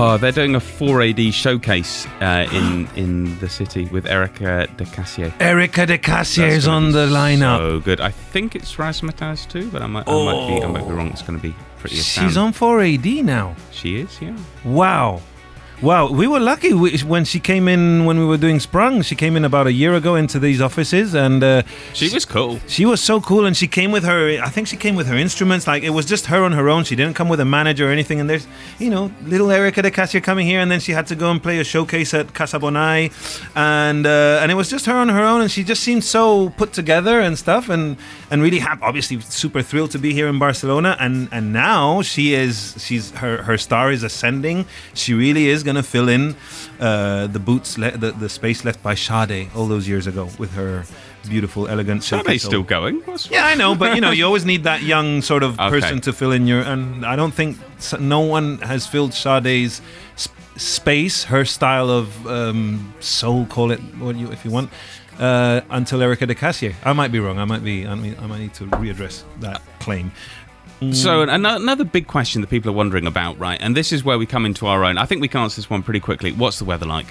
[0.05, 5.32] Oh, they're doing a 4AD showcase uh, in in the city with Erika de Casier.
[5.38, 7.59] Erika de Casier is on the lineup.
[7.59, 8.00] So good.
[8.00, 11.11] I think it's Razzmatazz too, but I might, I might be I might be wrong.
[11.11, 11.94] It's going to be pretty.
[11.94, 12.38] She's astounding.
[12.38, 13.55] on 4AD now.
[13.70, 14.36] She is, yeah.
[14.64, 15.22] Wow.
[15.83, 19.03] Wow, we were lucky we- when she came in when we were doing Sprung.
[19.03, 21.62] She came in about a year ago into these offices, and uh,
[21.93, 22.61] She was cool.
[22.68, 23.45] she was so cool.
[23.47, 24.41] And she came with her.
[24.41, 25.66] I think she came with her instruments.
[25.66, 26.85] Like it was just her on her own.
[26.85, 28.20] She didn't come with a manager or anything.
[28.20, 28.47] And there's,
[28.78, 31.43] you know, little Erika de Casier coming here, and then she had to go and
[31.43, 33.11] play a showcase at Casa Bonay,
[33.57, 35.41] and uh, and it was just her on her own.
[35.41, 37.97] And she just seemed so put together and stuff, and
[38.30, 38.83] and really happy.
[38.83, 40.97] Obviously, super thrilled to be here in Barcelona.
[41.01, 42.76] And and now she is.
[42.78, 44.66] She's her her star is ascending.
[44.95, 46.34] She really is going to fill in
[46.80, 50.52] uh, the boots, le- the the space left by Sade all those years ago with
[50.54, 50.84] her
[51.28, 52.02] beautiful, elegant.
[52.02, 53.00] Sade's still going.
[53.04, 55.70] What's Yeah, I know, but you know, you always need that young sort of Okay.
[55.70, 56.60] person to fill in your.
[56.62, 57.56] And I don't think
[58.00, 59.80] no one has filled Sade's
[60.18, 64.70] sp- space, her style of um, soul, call it what you if you want,
[65.20, 66.74] uh, until Erika de Casier.
[66.84, 67.38] I might be wrong.
[67.38, 67.86] I might be.
[67.86, 70.10] I, mean, I might need to readdress that claim.
[70.91, 71.57] So mm.
[71.57, 73.61] another big question that people are wondering about, right?
[73.61, 74.99] And this is where we come into our own.
[74.99, 76.33] I think we can answer this one pretty quickly.
[76.33, 77.07] What's the weather like?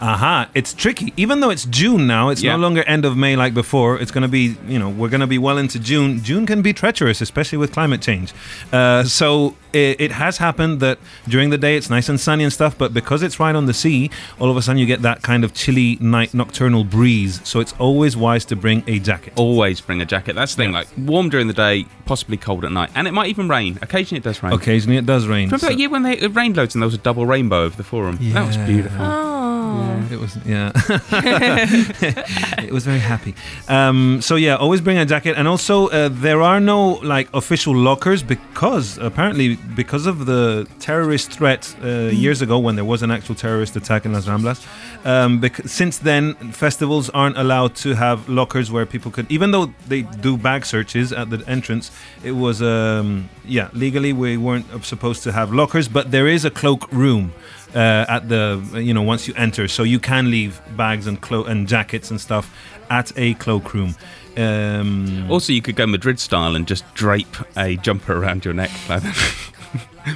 [0.00, 1.12] Aha, it's tricky.
[1.16, 2.52] Even though it's June now, it's Yeah.
[2.56, 3.98] no longer end of May like before.
[3.98, 6.22] It's going to be, you know, we're going to be well into June.
[6.22, 8.32] June can be treacherous, especially with climate change.
[8.72, 12.52] Uh, so it, it has happened that during the day it's nice and sunny and
[12.52, 15.22] stuff, but because it's right on the sea, all of a sudden you get that
[15.22, 17.40] kind of chilly night nocturnal breeze.
[17.44, 19.32] So it's always wise to bring a jacket.
[19.36, 20.34] Always bring a jacket.
[20.34, 20.72] That's the thing.
[20.72, 23.78] Like warm during the day, possibly cold at night, and it might even rain.
[23.82, 24.52] Occasionally, it does rain.
[24.52, 25.48] Occasionally it does rain.
[25.48, 27.62] Remember so- that year when they, it rained loads and there was a double rainbow
[27.64, 28.18] over the forum?
[28.20, 28.34] Yeah.
[28.34, 28.98] That was beautiful.
[29.00, 29.85] Oh.
[30.10, 30.72] It was yeah.
[32.62, 33.34] it was very happy.
[33.68, 37.74] Um, so yeah, always bring a jacket, and also uh, there are no like official
[37.74, 41.88] lockers because apparently because of the terrorist threat uh,
[42.24, 44.66] years ago when there was an actual terrorist attack in Las Ramblas.
[45.04, 49.72] Um, bec- since then, festivals aren't allowed to have lockers where people could, even though
[49.88, 51.90] they do bag searches at the entrance.
[52.22, 56.50] It was um, yeah legally we weren't supposed to have lockers, but there is a
[56.50, 57.32] cloak room
[57.76, 61.44] uh, at the you know once you enter, so you can leave bags and clo-
[61.44, 62.46] and jackets and stuff
[62.90, 63.94] at a cloakroom.
[64.38, 68.70] Um, Also, you could go Madrid style and just drape a jumper around your neck.
[68.88, 69.02] like.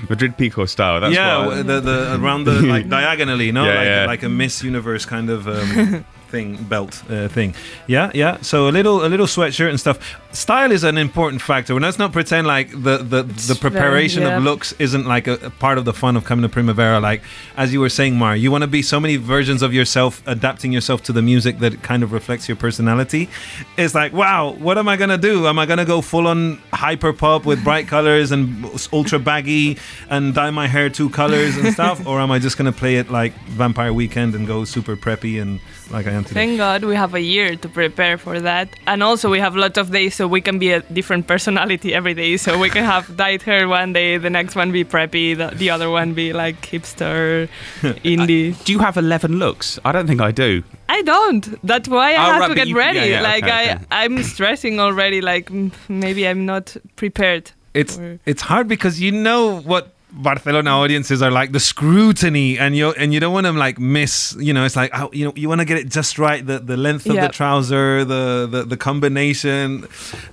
[0.08, 1.00] Madrid Pico style.
[1.00, 4.06] That's yeah, what I- the, the around the like diagonally, no, Yeah, like, yeah.
[4.06, 7.54] like a Miss Universe kind of um, thing, belt uh, thing.
[7.86, 8.38] Yeah, yeah.
[8.40, 9.98] So a little a little sweatshirt and stuff.
[10.32, 11.74] Style is an important factor.
[11.74, 14.36] And let's not pretend like the the, the preparation yeah.
[14.36, 17.00] of looks isn't like a, a part of the fun of coming to Primavera.
[17.00, 17.22] Like
[17.56, 20.72] as you were saying, Mar, you want to be so many versions of yourself, adapting
[20.72, 23.28] yourself to the music that kind of reflects your personality.
[23.76, 25.46] It's like, wow, what am I gonna do?
[25.46, 29.78] Am I gonna go full on hyper pop with bright colors and ultra baggy
[30.08, 33.10] and dye my hair two colors and stuff, or am I just gonna play it
[33.10, 35.60] like Vampire Weekend and go super preppy and
[35.90, 36.34] like I am today?
[36.34, 38.68] Thank God we have a year to prepare for that.
[38.86, 42.14] And also we have lots of days so we can be a different personality every
[42.14, 42.36] day.
[42.36, 45.70] So we can have dyed hair one day, the next one be preppy, the, the
[45.70, 47.48] other one be like hipster,
[47.82, 48.62] indie.
[48.64, 49.78] Do you have 11 looks?
[49.84, 50.62] I don't think I do.
[50.88, 51.44] I don't.
[51.66, 52.98] That's why I Oh, have right, to get you- ready.
[52.98, 53.84] yeah, yeah, like okay, I, okay.
[53.90, 55.20] I'm stressing already.
[55.20, 55.50] Like
[55.88, 57.50] maybe I'm not prepared.
[57.74, 62.76] it's Or- it's hard because you know what Barcelona audiences are like the scrutiny and
[62.76, 65.32] you and you don't want to like miss you know it's like oh, you know
[65.36, 68.64] you want to get it just right the the length of the trouser the the,
[68.64, 69.86] the combination.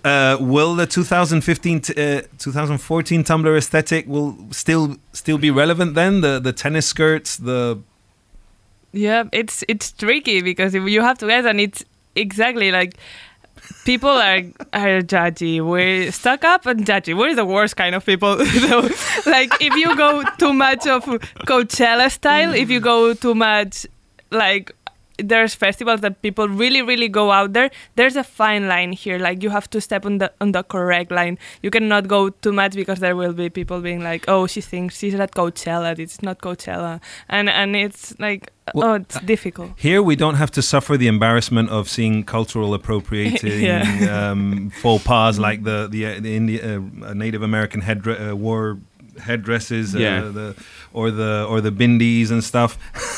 [0.04, 6.22] Uh, will the 2015 t- uh, 2014 Tumblr aesthetic will still still be relevant then?
[6.22, 7.80] The the tennis skirts the
[8.94, 11.84] Yeah, it's it's tricky because if you have to guess, and it's
[12.16, 12.96] exactly like
[13.86, 14.42] people are
[14.74, 15.62] are judgy.
[15.62, 17.18] We're stuck up and judgy.
[17.18, 18.44] We're the worst kind of people.
[18.46, 18.90] so,
[19.26, 21.04] like if you go too much of
[21.46, 23.86] Coachella style, if you go too much
[24.32, 24.72] like
[25.18, 29.18] there's festivals that people really really go out there there's a fine line here.
[29.18, 31.38] Like you have to step on the on the correct line.
[31.64, 34.98] You cannot go too much because there will be people being like oh she thinks
[35.00, 35.98] she's at coachella.
[36.00, 37.02] It's not coachella.
[37.30, 39.72] And and it's like Well, oh it's difficult.
[39.78, 44.32] Here, we don't have to suffer the embarrassment of seeing cultural appropriating Yeah.
[44.32, 48.78] um, faux pas like the the, uh, the India, uh, Native American head uh, wore
[49.20, 50.24] headdresses, Yeah.
[50.24, 50.56] uh, the
[50.94, 52.78] or the or the bindies and stuff.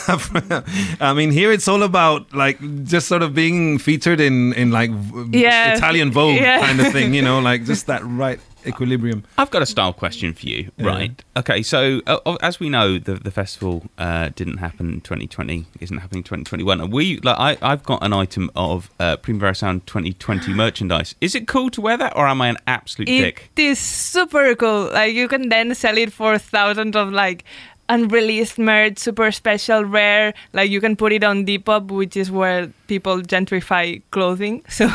[1.01, 4.91] I mean, here it's all about like just sort of being featured in in like
[5.31, 5.75] Yeah.
[5.75, 6.65] Italian Vogue Yeah.
[6.65, 9.23] kind of thing, you know, like just that right equilibrium.
[9.37, 10.71] I've got a style question for you.
[10.79, 11.23] Right.
[11.37, 11.61] Okay.
[11.63, 15.65] So, uh, as we know, the the festival uh, didn't happen in 2020.
[15.79, 16.81] Isn't happening in 2021.
[16.81, 21.15] And we like I I've got an item of uh, Primavera Sound 2020 merchandise.
[21.21, 23.51] Is it cool to wear that, or am I an absolute dick?
[23.55, 24.89] It is super cool.
[24.91, 27.43] Like you can then sell it for thousands of like
[27.89, 30.33] unreleased merch, super special, rare.
[30.53, 34.63] Like you can put it on Depop, which is where people gentrify clothing.
[34.69, 34.85] So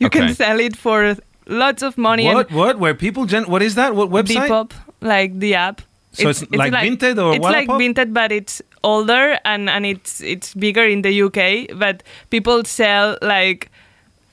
[0.00, 0.18] you Okay.
[0.20, 1.16] can sell it for
[1.46, 2.26] lots of money.
[2.26, 3.94] What what where people gen- what is that?
[3.94, 4.48] What website?
[4.48, 5.82] Depop, like the app.
[6.12, 7.80] So it's like Vinted or it's like Wallapop?
[7.80, 11.78] Vinted, but it's older and and it's it's bigger in the UK.
[11.78, 13.70] But people sell like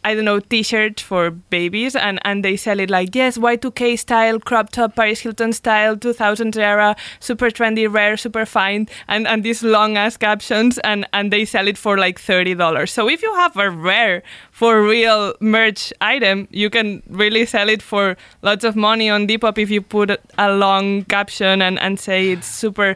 [0.04, 4.40] I don't know T-shirts for babies, and and they sell it like yes Y2K style,
[4.40, 9.64] crop top, Paris Hilton style, 2000 era, super trendy, rare, super fine, and and these
[9.64, 12.92] long ass captions, and and they sell it for like thirty dollars.
[12.92, 17.82] So if you have a rare for real merch item, you can really sell it
[17.82, 22.32] for lots of money on Depop if you put a long caption and and say
[22.32, 22.96] it's super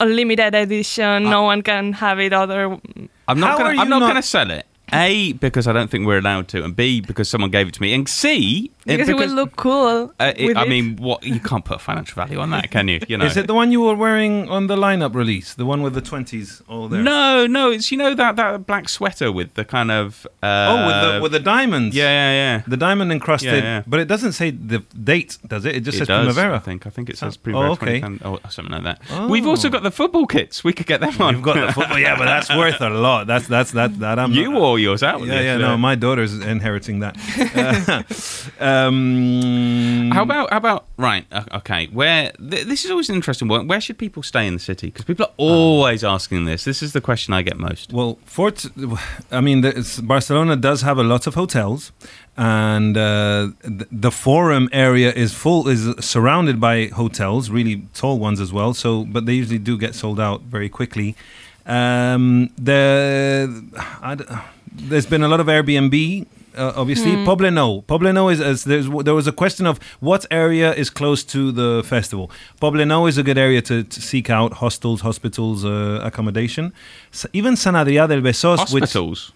[0.00, 1.24] unlimited edition.
[1.24, 2.78] no one can have it other.
[3.28, 3.80] I'm not are gonna.
[3.80, 4.66] I'm not, not- gonna sell it.
[4.92, 7.82] A because I don't think we're allowed to, and B because someone gave it to
[7.82, 10.12] me, and C Because it would look cool.
[10.18, 10.68] Uh, it- I it.
[10.68, 13.00] mean, what you can't put a financial value on that, can you?
[13.08, 13.24] You know.
[13.24, 15.54] Is it the one you were wearing on the lineup release?
[15.54, 17.02] The one with the 20s all there?
[17.02, 17.70] No, no.
[17.70, 20.26] It's you know that that black sweater with the kind of.
[20.42, 21.94] Uh, Oh, with the with the diamonds.
[21.96, 22.62] Yeah, yeah, yeah.
[22.66, 23.82] The diamond encrusted, Yeah, yeah.
[23.86, 25.76] but it doesn't say the date, does it?
[25.76, 26.56] It just It says does, Primavera.
[26.56, 26.86] I think.
[26.86, 28.00] I think it says Oh, Primavera oh, okay.
[28.00, 29.00] 2010 or something like that.
[29.10, 29.28] Oh.
[29.28, 30.62] We've also got the football kits.
[30.64, 31.34] We could get them on.
[31.34, 33.26] You've got the football, yeah, but that's worth a lot.
[33.26, 34.32] That's that's that that I'm.
[34.32, 35.20] you yours out.
[35.22, 37.16] Yeah, yeah, no, my daughter's inheriting that.
[38.60, 41.24] Uh, um, How about how about right?
[41.60, 43.66] Okay, where th- this is always an interesting one.
[43.68, 44.88] Where should people stay in the city?
[44.88, 46.64] Because people are always asking this.
[46.64, 47.92] This is the question I get most.
[47.92, 48.66] Well, Fort,
[49.30, 49.62] I mean,
[50.02, 51.92] Barcelona does have a lot of hotels,
[52.36, 58.40] and uh, th- the Forum area is full, is surrounded by hotels, really tall ones
[58.40, 58.74] as well.
[58.74, 61.14] So, but they usually do get sold out very quickly.
[61.64, 63.48] Um, the
[64.02, 64.16] I
[64.74, 66.26] there's been a lot of Airbnb.
[66.54, 67.82] Uh, obviously, Poblenou.
[67.86, 71.82] Poblenou is, is there's, there was a question of what area is close to the
[71.82, 72.30] festival.
[72.60, 76.72] Poblenou is a good area to, to seek out hostels, hospitals, uh, accommodation.
[77.10, 79.32] S even San Adrià del Besós, which Hospitals.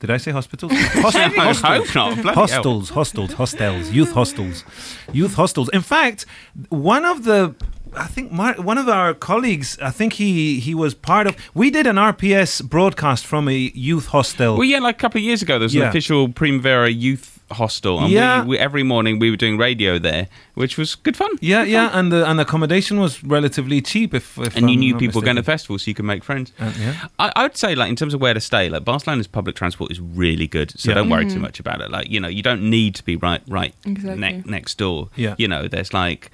[0.00, 0.72] did I say hospitals?
[1.04, 1.84] Host- I hostels.
[1.84, 2.34] hope not.
[2.34, 4.64] Hostels, hostels, hostels, youth hostels,
[5.12, 5.68] youth hostels.
[5.74, 6.24] In fact,
[6.70, 7.54] one of the,
[7.96, 11.36] I think Mar- one of our colleagues, I think he he was part of.
[11.54, 14.54] We did an RPS broadcast from a youth hostel.
[14.56, 18.00] Well, yeah, like a couple of years ago, there was an official Primavera youth hostel,
[18.00, 18.42] and Yeah.
[18.42, 21.30] we, we, every morning we were doing radio there, which was good fun.
[21.40, 24.14] yeah, yeah, and the and accommodation was relatively cheap.
[24.14, 26.24] If, if And you I'm knew not people going to festivals, so you could make
[26.24, 26.52] friends.
[26.58, 26.94] Uh, yeah.
[27.18, 29.92] I, I would say, like in terms of where to stay, like Barcelona's public transport
[29.92, 30.94] is really good, so Yeah.
[30.94, 31.90] don't worry too much about it.
[31.90, 34.20] Like you know, you don't need to be right right Exactly.
[34.20, 35.10] ne- next door.
[35.14, 35.34] Yeah.
[35.38, 36.30] you know, there's like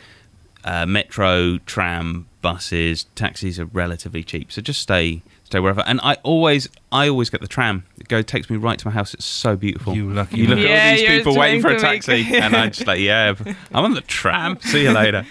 [0.64, 5.82] uh, metro, tram, buses, taxis are relatively cheap, so just stay stay wherever.
[5.86, 7.84] And I always I always get the tram.
[7.98, 9.14] It go takes me right to my house.
[9.14, 9.94] It's so beautiful.
[9.94, 10.66] You lucky You look man.
[10.68, 13.00] at all these people waiting for a trying to make- taxi, and I'm just like,
[13.00, 13.34] yeah,
[13.72, 14.58] I'm on the tram.
[14.60, 15.26] See you later.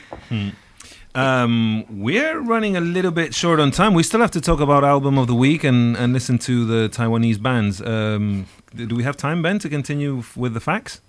[1.16, 3.94] Um, we're running a little bit short on time.
[3.96, 6.88] We still have to talk about album of the week and, and listen to the
[6.90, 7.82] Taiwanese bands.
[7.82, 11.02] Um, do we have time, Ben, to continue with the facts?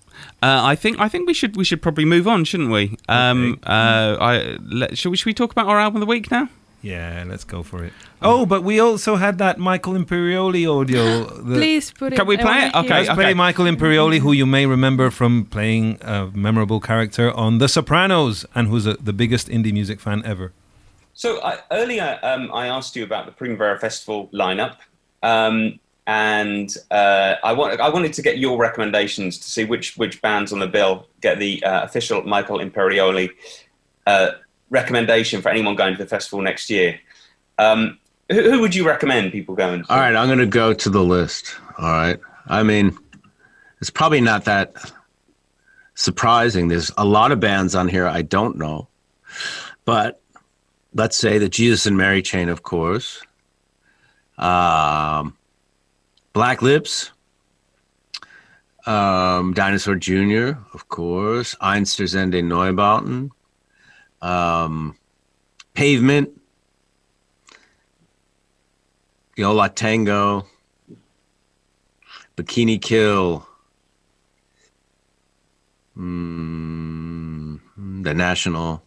[0.42, 2.96] Uh, I think I think we should we should probably move on, shouldn't we?
[3.08, 3.60] Um, Okay.
[3.66, 6.48] uh, I let, should we should we talk about our album of the week now?
[6.82, 7.92] Yeah, let's go for it.
[8.22, 11.24] Oh, but we also had that Michael Imperioli audio.
[11.24, 12.16] The, Please put it.
[12.16, 12.74] Can we play it?
[12.74, 17.30] Okay, hear Let's play Michael Imperioli, who you may remember from playing a memorable character
[17.32, 20.52] on The Sopranos, and who's a, the biggest indie music fan ever.
[21.12, 24.76] So I, earlier, um, I asked you about the Primavera Festival lineup,
[25.22, 25.78] um,
[26.10, 30.52] and uh, I, want, I wanted to get your recommendations to see which which bands
[30.52, 33.30] on the bill get the uh, official Michael Imperioli
[34.08, 34.32] uh,
[34.70, 36.98] recommendation for anyone going to the festival next year.
[37.58, 39.84] Um, who, who would you recommend people going?
[39.84, 39.92] To?
[39.92, 41.54] All right, I'm going to go to the list.
[41.78, 42.18] All right.
[42.48, 42.98] I mean,
[43.80, 44.92] it's probably not that
[45.94, 46.66] surprising.
[46.66, 48.88] There's a lot of bands on here I don't know.
[49.84, 50.20] But
[50.92, 53.22] let's say the Jesus and Mary chain, of course.
[54.38, 55.36] Um,
[56.32, 57.10] Black Lips,
[58.86, 63.30] um, Dinosaur Jr., of course, Einstürzende Neubauten,
[64.22, 64.94] um,
[65.74, 66.30] Pavement,
[69.36, 70.46] Yo La Tengo,
[72.36, 73.44] Bikini Kill,
[75.96, 77.60] mm,
[78.02, 78.82] The National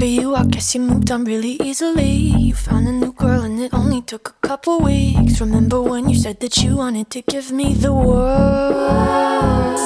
[0.00, 2.10] for you, I guess you moved on really easily.
[2.10, 5.42] You found a new girl and it only took a couple weeks.
[5.42, 9.76] Remember when you said that you wanted to give me the world?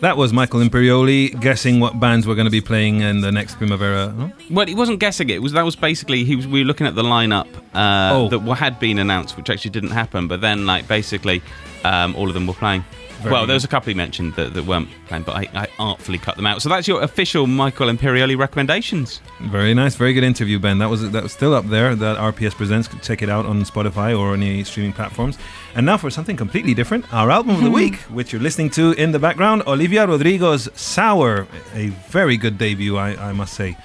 [0.00, 3.56] That was Michael Imperioli guessing what bands were going to be playing in the next
[3.56, 4.14] Primavera.
[4.16, 4.30] no?
[4.52, 5.34] Well, he wasn't guessing it.
[5.34, 6.46] it was that was basically he was.
[6.46, 8.28] We were looking at the lineup uh, Oh.
[8.28, 10.28] that had been announced, which actually didn't happen.
[10.28, 11.42] But then, like basically,
[11.82, 12.84] um, all of them were playing.
[13.20, 15.68] Very well, there was a couple he mentioned that, that weren't planned, but I, I
[15.80, 16.62] artfully cut them out.
[16.62, 19.20] So that's your official Michael Imperioli recommendations.
[19.40, 20.78] Very nice, very good interview, Ben.
[20.78, 21.96] That was that was still up there.
[21.96, 22.88] That RPS presents.
[23.02, 25.36] Check it out on Spotify or any streaming platforms.
[25.74, 28.92] And now for something completely different, our album of the week, which you're listening to
[28.92, 33.76] in the background, Olivia Rodrigo's "Sour," a very good debut, I, I must say.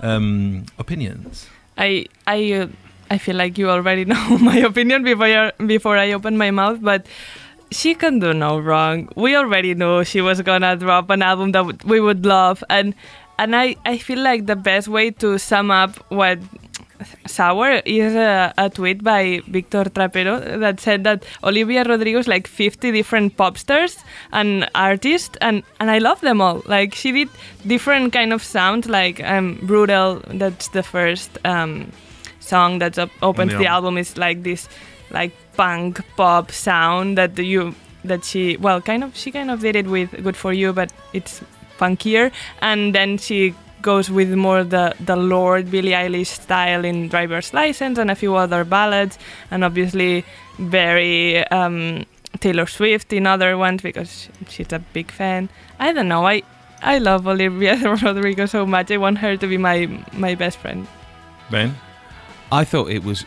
[0.00, 1.46] Um, opinions.
[1.78, 2.66] I I uh,
[3.10, 6.80] I feel like you already know my opinion before you before I open my mouth,
[6.82, 7.06] but
[7.72, 9.08] she can do no wrong.
[9.16, 12.94] We already knew she was gonna drop an album that we would love, and
[13.38, 16.38] and I I feel like the best way to sum up what
[17.26, 22.46] sour is a, a tweet by Victor Trapero that said that Olivia Rodrigo is like
[22.46, 23.98] 50 different pop stars
[24.32, 27.28] and artists and, and I love them all like she did
[27.66, 31.90] different kind of sounds like um, brutal that's the first um,
[32.40, 34.68] song that op- opens the the album is like this
[35.10, 37.74] like punk pop sound that you
[38.04, 40.92] that she well kind of she kind of did it with good for you but
[41.12, 41.40] it's
[41.78, 47.52] funkier and then she goes with more the the Lorde Billie Eilish style in Driver's
[47.52, 49.18] License and a few other ballads
[49.50, 50.24] and obviously
[50.58, 52.04] very um,
[52.38, 55.48] Taylor Swift in other ones because she's a big fan.
[55.78, 56.42] I don't know I
[56.80, 60.86] I love Olivia Rodrigo so much I want her to be my my best friend.
[61.50, 61.76] Ben.
[62.52, 63.24] I thought it was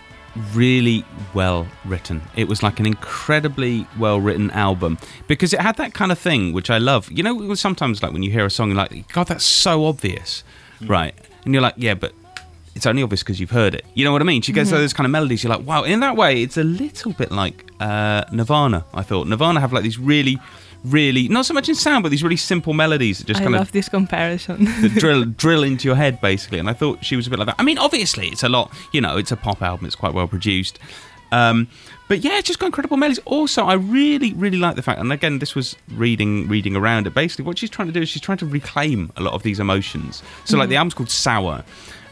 [0.54, 2.22] really well written.
[2.36, 6.54] It was like an incredibly well written album because it had that kind of thing
[6.54, 7.12] which I love.
[7.12, 9.46] You know, it was sometimes like when you hear a song, you're like, God, that's
[9.46, 10.44] so obvious,
[10.82, 11.16] right?
[11.46, 12.14] And you're like, yeah, but
[12.76, 13.86] it's only obvious because you've heard it.
[13.94, 14.42] You know what I mean?
[14.42, 15.44] She gets those kind of melodies.
[15.44, 15.84] You're like, wow.
[15.84, 18.84] In that way, it's a little bit like uh, Nirvana.
[18.94, 20.38] I thought Nirvana have like these really,
[20.86, 23.56] really not so much in sound, but these really simple melodies that just I kind
[23.56, 24.66] of love this comparison.
[24.96, 26.60] drill drill into your head basically.
[26.60, 27.56] And i thought she was a bit like that.
[27.60, 30.28] I mean obviously it's a lot you know it's a pop album it's quite well
[30.28, 30.80] produced.
[31.32, 31.68] Um,
[32.08, 33.20] but yeah it's just got incredible melodies.
[33.26, 37.14] Also i really really like the fact and again this was reading reading around it
[37.16, 39.60] basically what she's trying to do is she's trying to reclaim a lot of these
[39.60, 40.22] emotions.
[40.46, 41.64] So like the album's called sour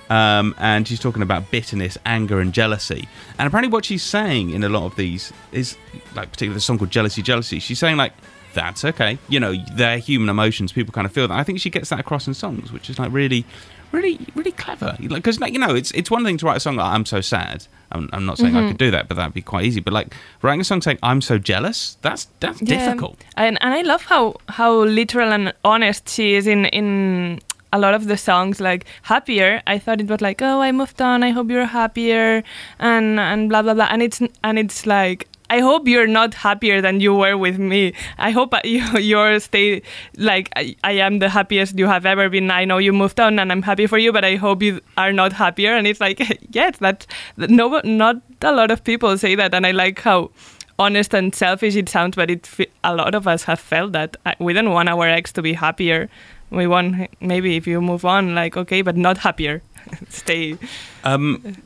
[0.09, 3.07] um, and she's talking about bitterness, anger, and jealousy.
[3.39, 5.77] And apparently, what she's saying in a lot of these is,
[6.13, 8.13] like, particularly the song called "Jealousy, Jealousy." She's saying like,
[8.53, 10.71] "That's okay." You know, they're human emotions.
[10.71, 11.37] People kind of feel that.
[11.37, 13.45] I think she gets that across in songs, which is like really,
[13.91, 14.95] really, really clever.
[14.99, 17.21] Because like you know, it's it's one thing to write a song like "I'm so
[17.21, 18.69] sad." I'm, I'm not saying I mm-hmm.
[18.69, 19.79] could do that, but that'd be quite easy.
[19.79, 23.23] But like writing a song saying "I'm so jealous," that's that's difficult.
[23.37, 27.39] And and I love how how literal and honest she is in in
[27.71, 28.59] a lot of the songs.
[28.59, 31.23] Like happier, I thought it was like, oh, I moved on.
[31.23, 32.43] I hope you're happier,
[32.79, 33.87] and and blah blah blah.
[33.89, 35.27] And it's and it's like.
[35.49, 37.93] I hope you're not happier than you were with me.
[38.17, 39.81] I hope you you're stay
[40.17, 42.49] like I, I am the happiest you have ever been.
[42.51, 45.13] I know you moved on and I'm happy for you, but I hope you are
[45.13, 45.73] not happier.
[45.75, 46.19] And it's like
[46.51, 47.05] yes, that
[47.37, 50.31] no, not a lot of people say that, and I like how
[50.79, 52.49] honest and selfish it sounds, but it
[52.83, 56.09] a lot of us have felt that we don't want our ex to be happier.
[56.49, 59.61] We want maybe if you move on, like okay, but not happier.
[60.09, 60.57] Stay.
[61.03, 61.57] Um,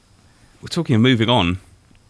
[0.61, 1.59] we're talking of moving on.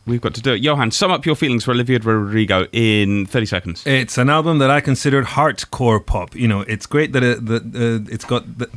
[0.07, 0.61] We've got to do it.
[0.61, 3.85] Johan, sum up your feelings for Olivia Rodrigo in 30 seconds.
[3.85, 6.33] It's an album that I considered hardcore pop.
[6.33, 8.69] You know, it's great that it, that uh, it's got the,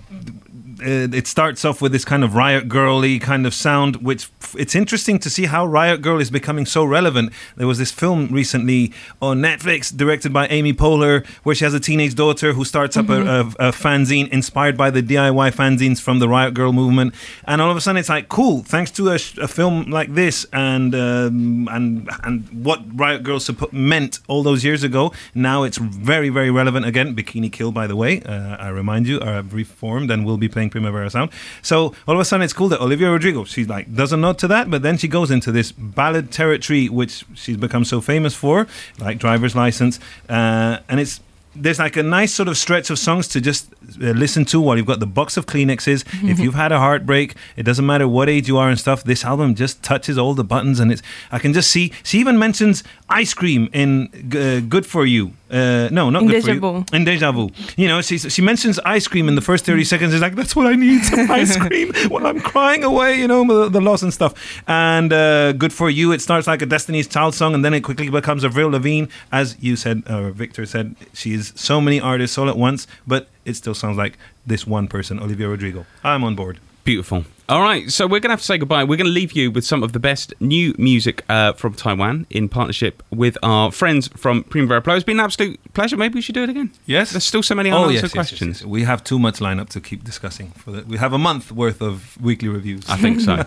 [0.83, 5.19] it starts off with this kind of riot girly kind of sound which it's interesting
[5.19, 7.33] to see how riot girl is becoming so relevant.
[7.57, 11.81] There was this film recently on netflix directed by amy poehler where she has a
[11.81, 16.19] teenage daughter who starts up a, a, a fanzine inspired by the diy fanzines from
[16.19, 17.15] the riot girl movement.
[17.45, 20.47] And all of a sudden it's like cool thanks to a, a film like this
[20.53, 25.79] and um, and and what riot girl suppo- meant all those years ago now it's
[25.79, 27.15] very very relevant again.
[27.15, 30.70] Bikini kill by the way uh, i remind you are reformed and will be playing
[30.71, 31.31] primavera sound
[31.63, 34.49] so all of a sudden it's cool that olivia rodrigo she like doesn't nod to
[34.49, 38.67] that but then she goes into this ballad territory which she's become so famous for
[38.99, 39.99] like driver's license
[40.29, 41.21] uh, and it's
[41.55, 44.77] there's like a nice sort of stretch of songs to just uh, listen to while
[44.77, 46.05] you've got the box of Kleenexes.
[46.29, 49.03] if you've had a heartbreak, it doesn't matter what age you are and stuff.
[49.03, 51.03] This album just touches all the buttons, and it's.
[51.33, 51.93] I can just see.
[52.05, 55.33] She even mentions ice cream in uh, Good for You.
[55.51, 56.61] Uh, no, not In Good for Deja You.
[56.61, 56.85] Vu.
[56.93, 57.51] In Deja Vu.
[57.77, 60.15] You know, she, she mentions ice cream in the first 30 seconds.
[60.15, 63.45] It's like, that's what I need, some ice cream while I'm crying away, you know,
[63.47, 64.63] the, the loss and stuff.
[64.69, 67.81] And uh, Good for You, it starts like a Destiny's Child song and then it
[67.81, 69.07] quickly becomes Avril Lavigne.
[69.33, 73.29] As you said, uh, Victor said, she is so many artists all at once, but
[73.45, 75.85] it still sounds like this one person, Olivia Rodrigo.
[76.05, 76.61] I'm on board.
[76.85, 77.25] Beautiful.
[77.51, 78.85] All right, so we're going to have to say goodbye.
[78.85, 82.29] We're going to leave you with some of the best new music uh, from Taiwan
[82.31, 84.95] in partnership with our friends from Primavera Pro.
[84.95, 85.97] It's been an absolute pleasure.
[85.97, 86.71] Maybe we should do it again.
[86.87, 87.11] Yes.
[87.11, 88.61] There's still so many Oh, unanswered yes, yes, yes, questions.
[88.61, 88.67] yes.
[88.69, 90.53] We have too much lineup to keep discussing.
[90.53, 92.89] For the, we have a month worth of weekly reviews.
[92.89, 93.45] I think so.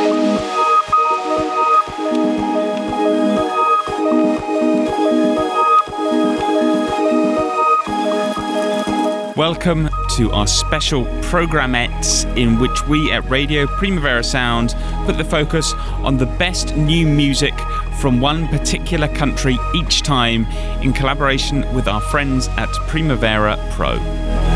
[9.37, 14.75] Welcome to our special programmettes in which we at Radio Primavera Sound
[15.05, 17.53] put the focus on the best new music
[18.01, 20.47] from one particular country each time
[20.81, 24.46] in collaboration with our friends at Primavera Pro.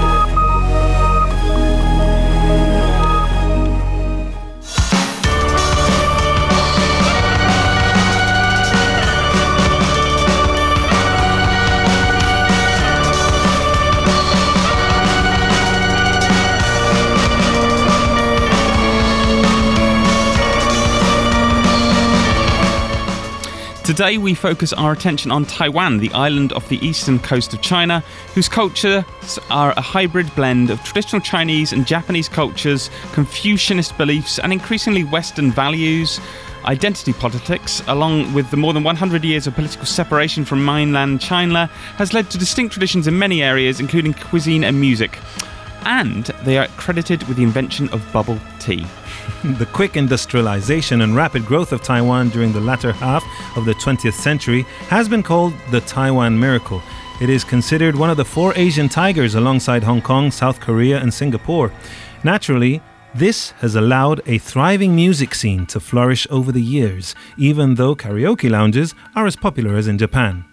[23.91, 27.99] Today, we focus our attention on Taiwan, the island off the eastern coast of China,
[28.33, 29.03] whose cultures
[29.49, 35.51] are a hybrid blend of traditional Chinese and Japanese cultures, Confucianist beliefs, and increasingly Western
[35.51, 36.21] values.
[36.63, 41.65] Identity politics, along with the more than 100 years of political separation from mainland China,
[41.97, 45.19] has led to distinct traditions in many areas, including cuisine and music.
[45.83, 48.85] And they are credited with the invention of bubble tea.
[49.43, 53.23] The quick industrialization and rapid growth of Taiwan during the latter half
[53.57, 56.81] of the 20th century has been called the Taiwan Miracle.
[57.21, 61.13] It is considered one of the four Asian tigers alongside Hong Kong, South Korea, and
[61.13, 61.71] Singapore.
[62.23, 62.81] Naturally,
[63.13, 68.49] this has allowed a thriving music scene to flourish over the years, even though karaoke
[68.49, 70.45] lounges are as popular as in Japan.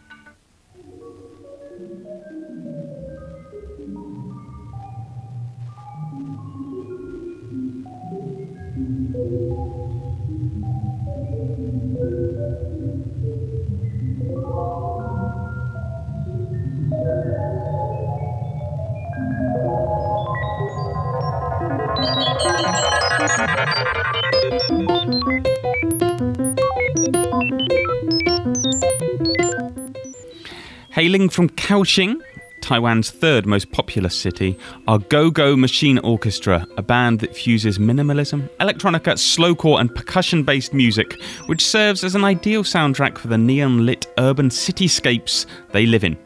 [30.91, 32.21] Hailing from Kaohsiung,
[32.61, 34.59] Taiwan's third most populous city,
[34.89, 40.75] are Go Go Machine Orchestra, a band that fuses minimalism, electronica, slowcore, and percussion based
[40.75, 46.03] music, which serves as an ideal soundtrack for the neon lit urban cityscapes they live
[46.03, 46.19] in.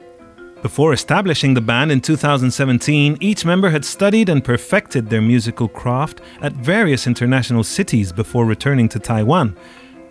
[0.62, 6.20] Before establishing the band in 2017, each member had studied and perfected their musical craft
[6.40, 9.56] at various international cities before returning to Taiwan.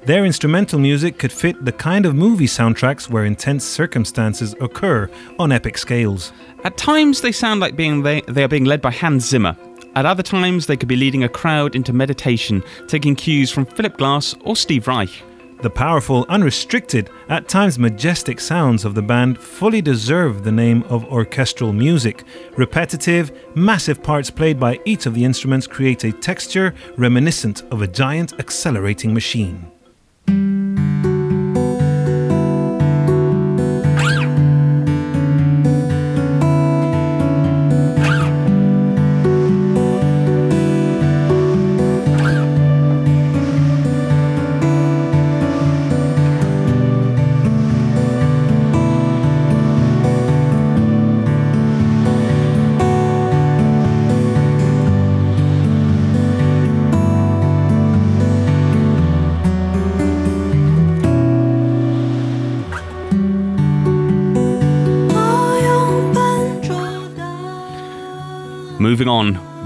[0.03, 5.53] Their instrumental music could fit the kind of movie soundtracks where intense circumstances occur on
[5.53, 6.33] epic scales.
[6.65, 9.55] At times, they sound like being they, they are being led by Hans Zimmer.
[9.95, 13.97] At other times, they could be leading a crowd into meditation, taking cues from Philip
[13.97, 15.23] Glass or Steve Reich.
[15.61, 21.05] The powerful, unrestricted, at times majestic sounds of the band fully deserve the name of
[21.05, 22.23] orchestral music.
[22.57, 27.87] Repetitive, massive parts played by each of the instruments create a texture reminiscent of a
[27.87, 29.71] giant accelerating machine.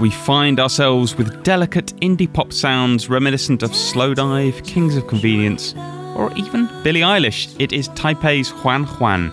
[0.06, 5.74] we find ourselves with delicate indie pop sounds reminiscent of Slowdive, Kings of Convenience,
[6.14, 7.52] or even Billie Eilish.
[7.58, 9.32] It is Taipei's Juan Juan.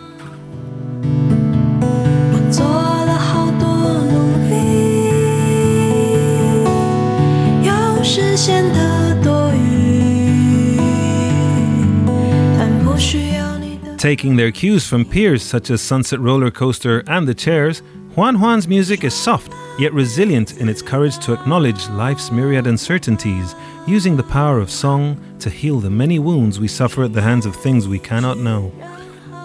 [14.00, 17.84] Taking their cues from peers such as Sunset Roller Coaster and The Chairs,
[18.16, 23.56] Juan Juan's music is soft, yet resilient in its courage to acknowledge life's myriad uncertainties,
[23.88, 27.48] using the power of song to heal the many wounds we suffer at the hands
[27.48, 28.72] of things we cannot know.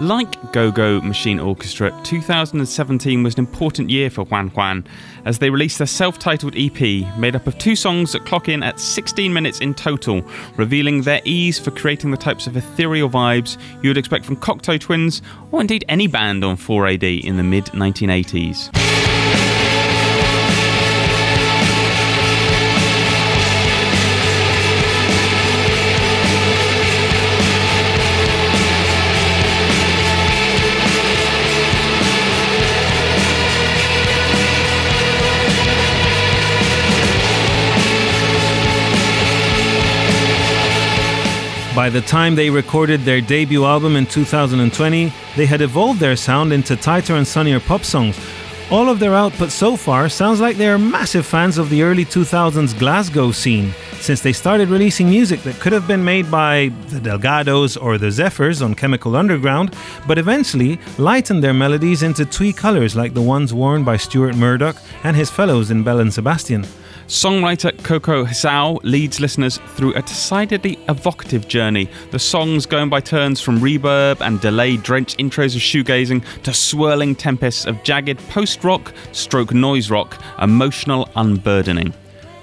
[0.00, 4.86] Like Go Go Machine Orchestra, 2017 was an important year for Juan Juan
[5.24, 6.80] as they released their self titled EP
[7.18, 10.22] made up of two songs that clock in at 16 minutes in total,
[10.56, 14.78] revealing their ease for creating the types of ethereal vibes you would expect from Cocteau
[14.78, 15.20] Twins
[15.50, 18.87] or indeed any band on 4AD in the mid 1980s.
[41.78, 46.52] By the time they recorded their debut album in 2020, they had evolved their sound
[46.52, 48.18] into tighter and sunnier pop songs.
[48.68, 52.04] All of their output so far sounds like they are massive fans of the early
[52.04, 56.98] 2000s Glasgow scene, since they started releasing music that could have been made by the
[56.98, 59.72] Delgados or the Zephyrs on Chemical Underground,
[60.08, 64.78] but eventually lightened their melodies into twee colours like the ones worn by Stuart Murdoch
[65.04, 66.66] and his fellows in Belle and Sebastian.
[67.08, 71.88] Songwriter Coco Hsao leads listeners through a decidedly evocative journey.
[72.10, 77.14] The songs going by turns from reverb and delay drenched intros of shoegazing to swirling
[77.14, 81.94] tempests of jagged post rock stroke noise rock, emotional unburdening.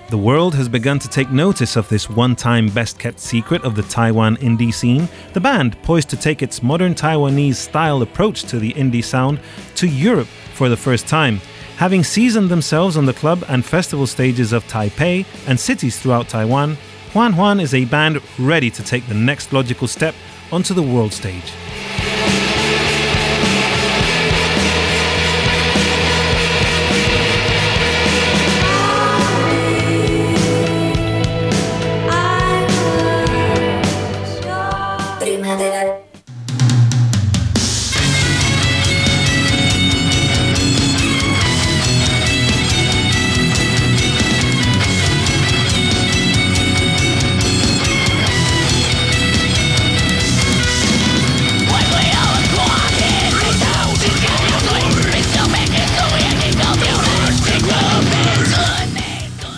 [0.10, 3.76] The world has begun to take notice of this one time best kept secret of
[3.76, 5.08] the Taiwan indie scene.
[5.34, 9.40] The band, poised to take its modern Taiwanese style approach to the indie sound
[9.76, 11.40] to Europe for the first time.
[11.78, 16.78] Having seasoned themselves on the club and festival stages of Taipei and cities throughout Taiwan,
[17.12, 20.16] Huan Huan is a band ready to take the next logical step
[20.54, 21.52] onto the world stage.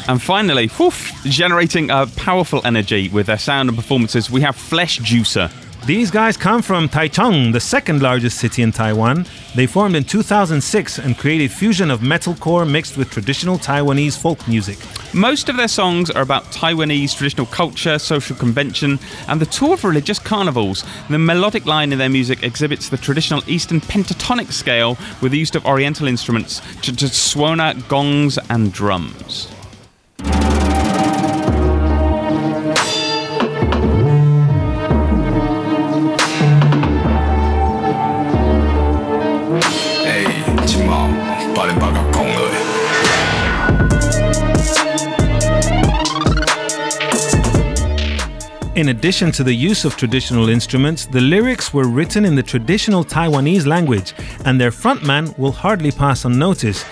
[0.08, 0.70] And finally,
[1.26, 5.52] generating a powerful energy with their sound and performances, we have Flesh Juicer.
[5.86, 9.26] These guys come from Taichung, the second largest city in Taiwan.
[9.56, 14.46] They formed in 2006 and created a fusion of metalcore mixed with traditional Taiwanese folk
[14.48, 14.78] music.
[15.14, 19.84] Most of their songs are about Taiwanese traditional culture, social convention, and the tour of
[19.84, 20.84] religious carnivals.
[21.10, 25.56] The melodic line in their music exhibits the traditional Eastern pentatonic scale with the use
[25.56, 29.48] of Oriental instruments such as suona, gongs, and drums.
[48.78, 53.04] In addition to the use of traditional instruments, the lyrics were written in the traditional
[53.04, 54.14] Taiwanese language,
[54.46, 56.86] and their frontman will hardly pass unnoticed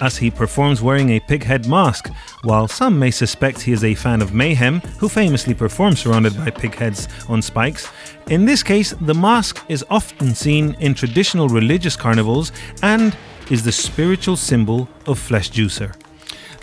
[0.00, 2.08] as he performs wearing a pig head mask.
[2.44, 6.48] While some may suspect he is a fan of Mayhem, who famously performs surrounded by
[6.48, 7.90] pig heads on spikes,
[8.30, 12.52] in this case, the mask is often seen in traditional religious carnivals
[12.82, 13.14] and
[13.50, 15.94] is the spiritual symbol of Flesh Juicer.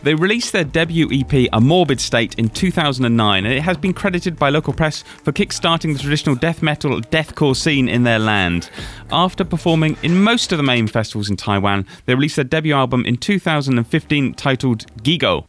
[0.04, 4.38] They released their debut EP, A Morbid State, in 2009, and it has been credited
[4.38, 8.70] by local press for kickstarting the traditional death metal deathcore scene in their land.
[9.12, 13.06] After performing in most of the main festivals in Taiwan, they released their debut album
[13.06, 15.48] in 2015 titled Gigo.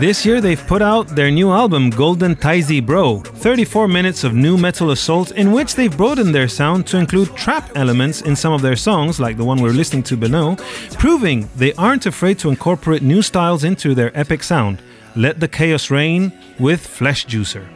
[0.00, 4.56] This year they've put out their new album Golden Taizi Bro, 34 minutes of new
[4.56, 8.62] metal assault in which they've broadened their sound to include trap elements in some of
[8.62, 10.54] their songs like the one we're listening to below,
[10.98, 14.80] proving they aren't afraid to incorporate new styles into their epic sound.
[15.16, 17.66] Let the chaos reign with Flesh Juicer.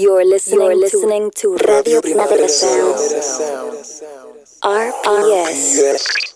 [0.00, 2.96] You're listening, You're listening to Radio Primavera Sound.
[4.62, 6.29] RPS.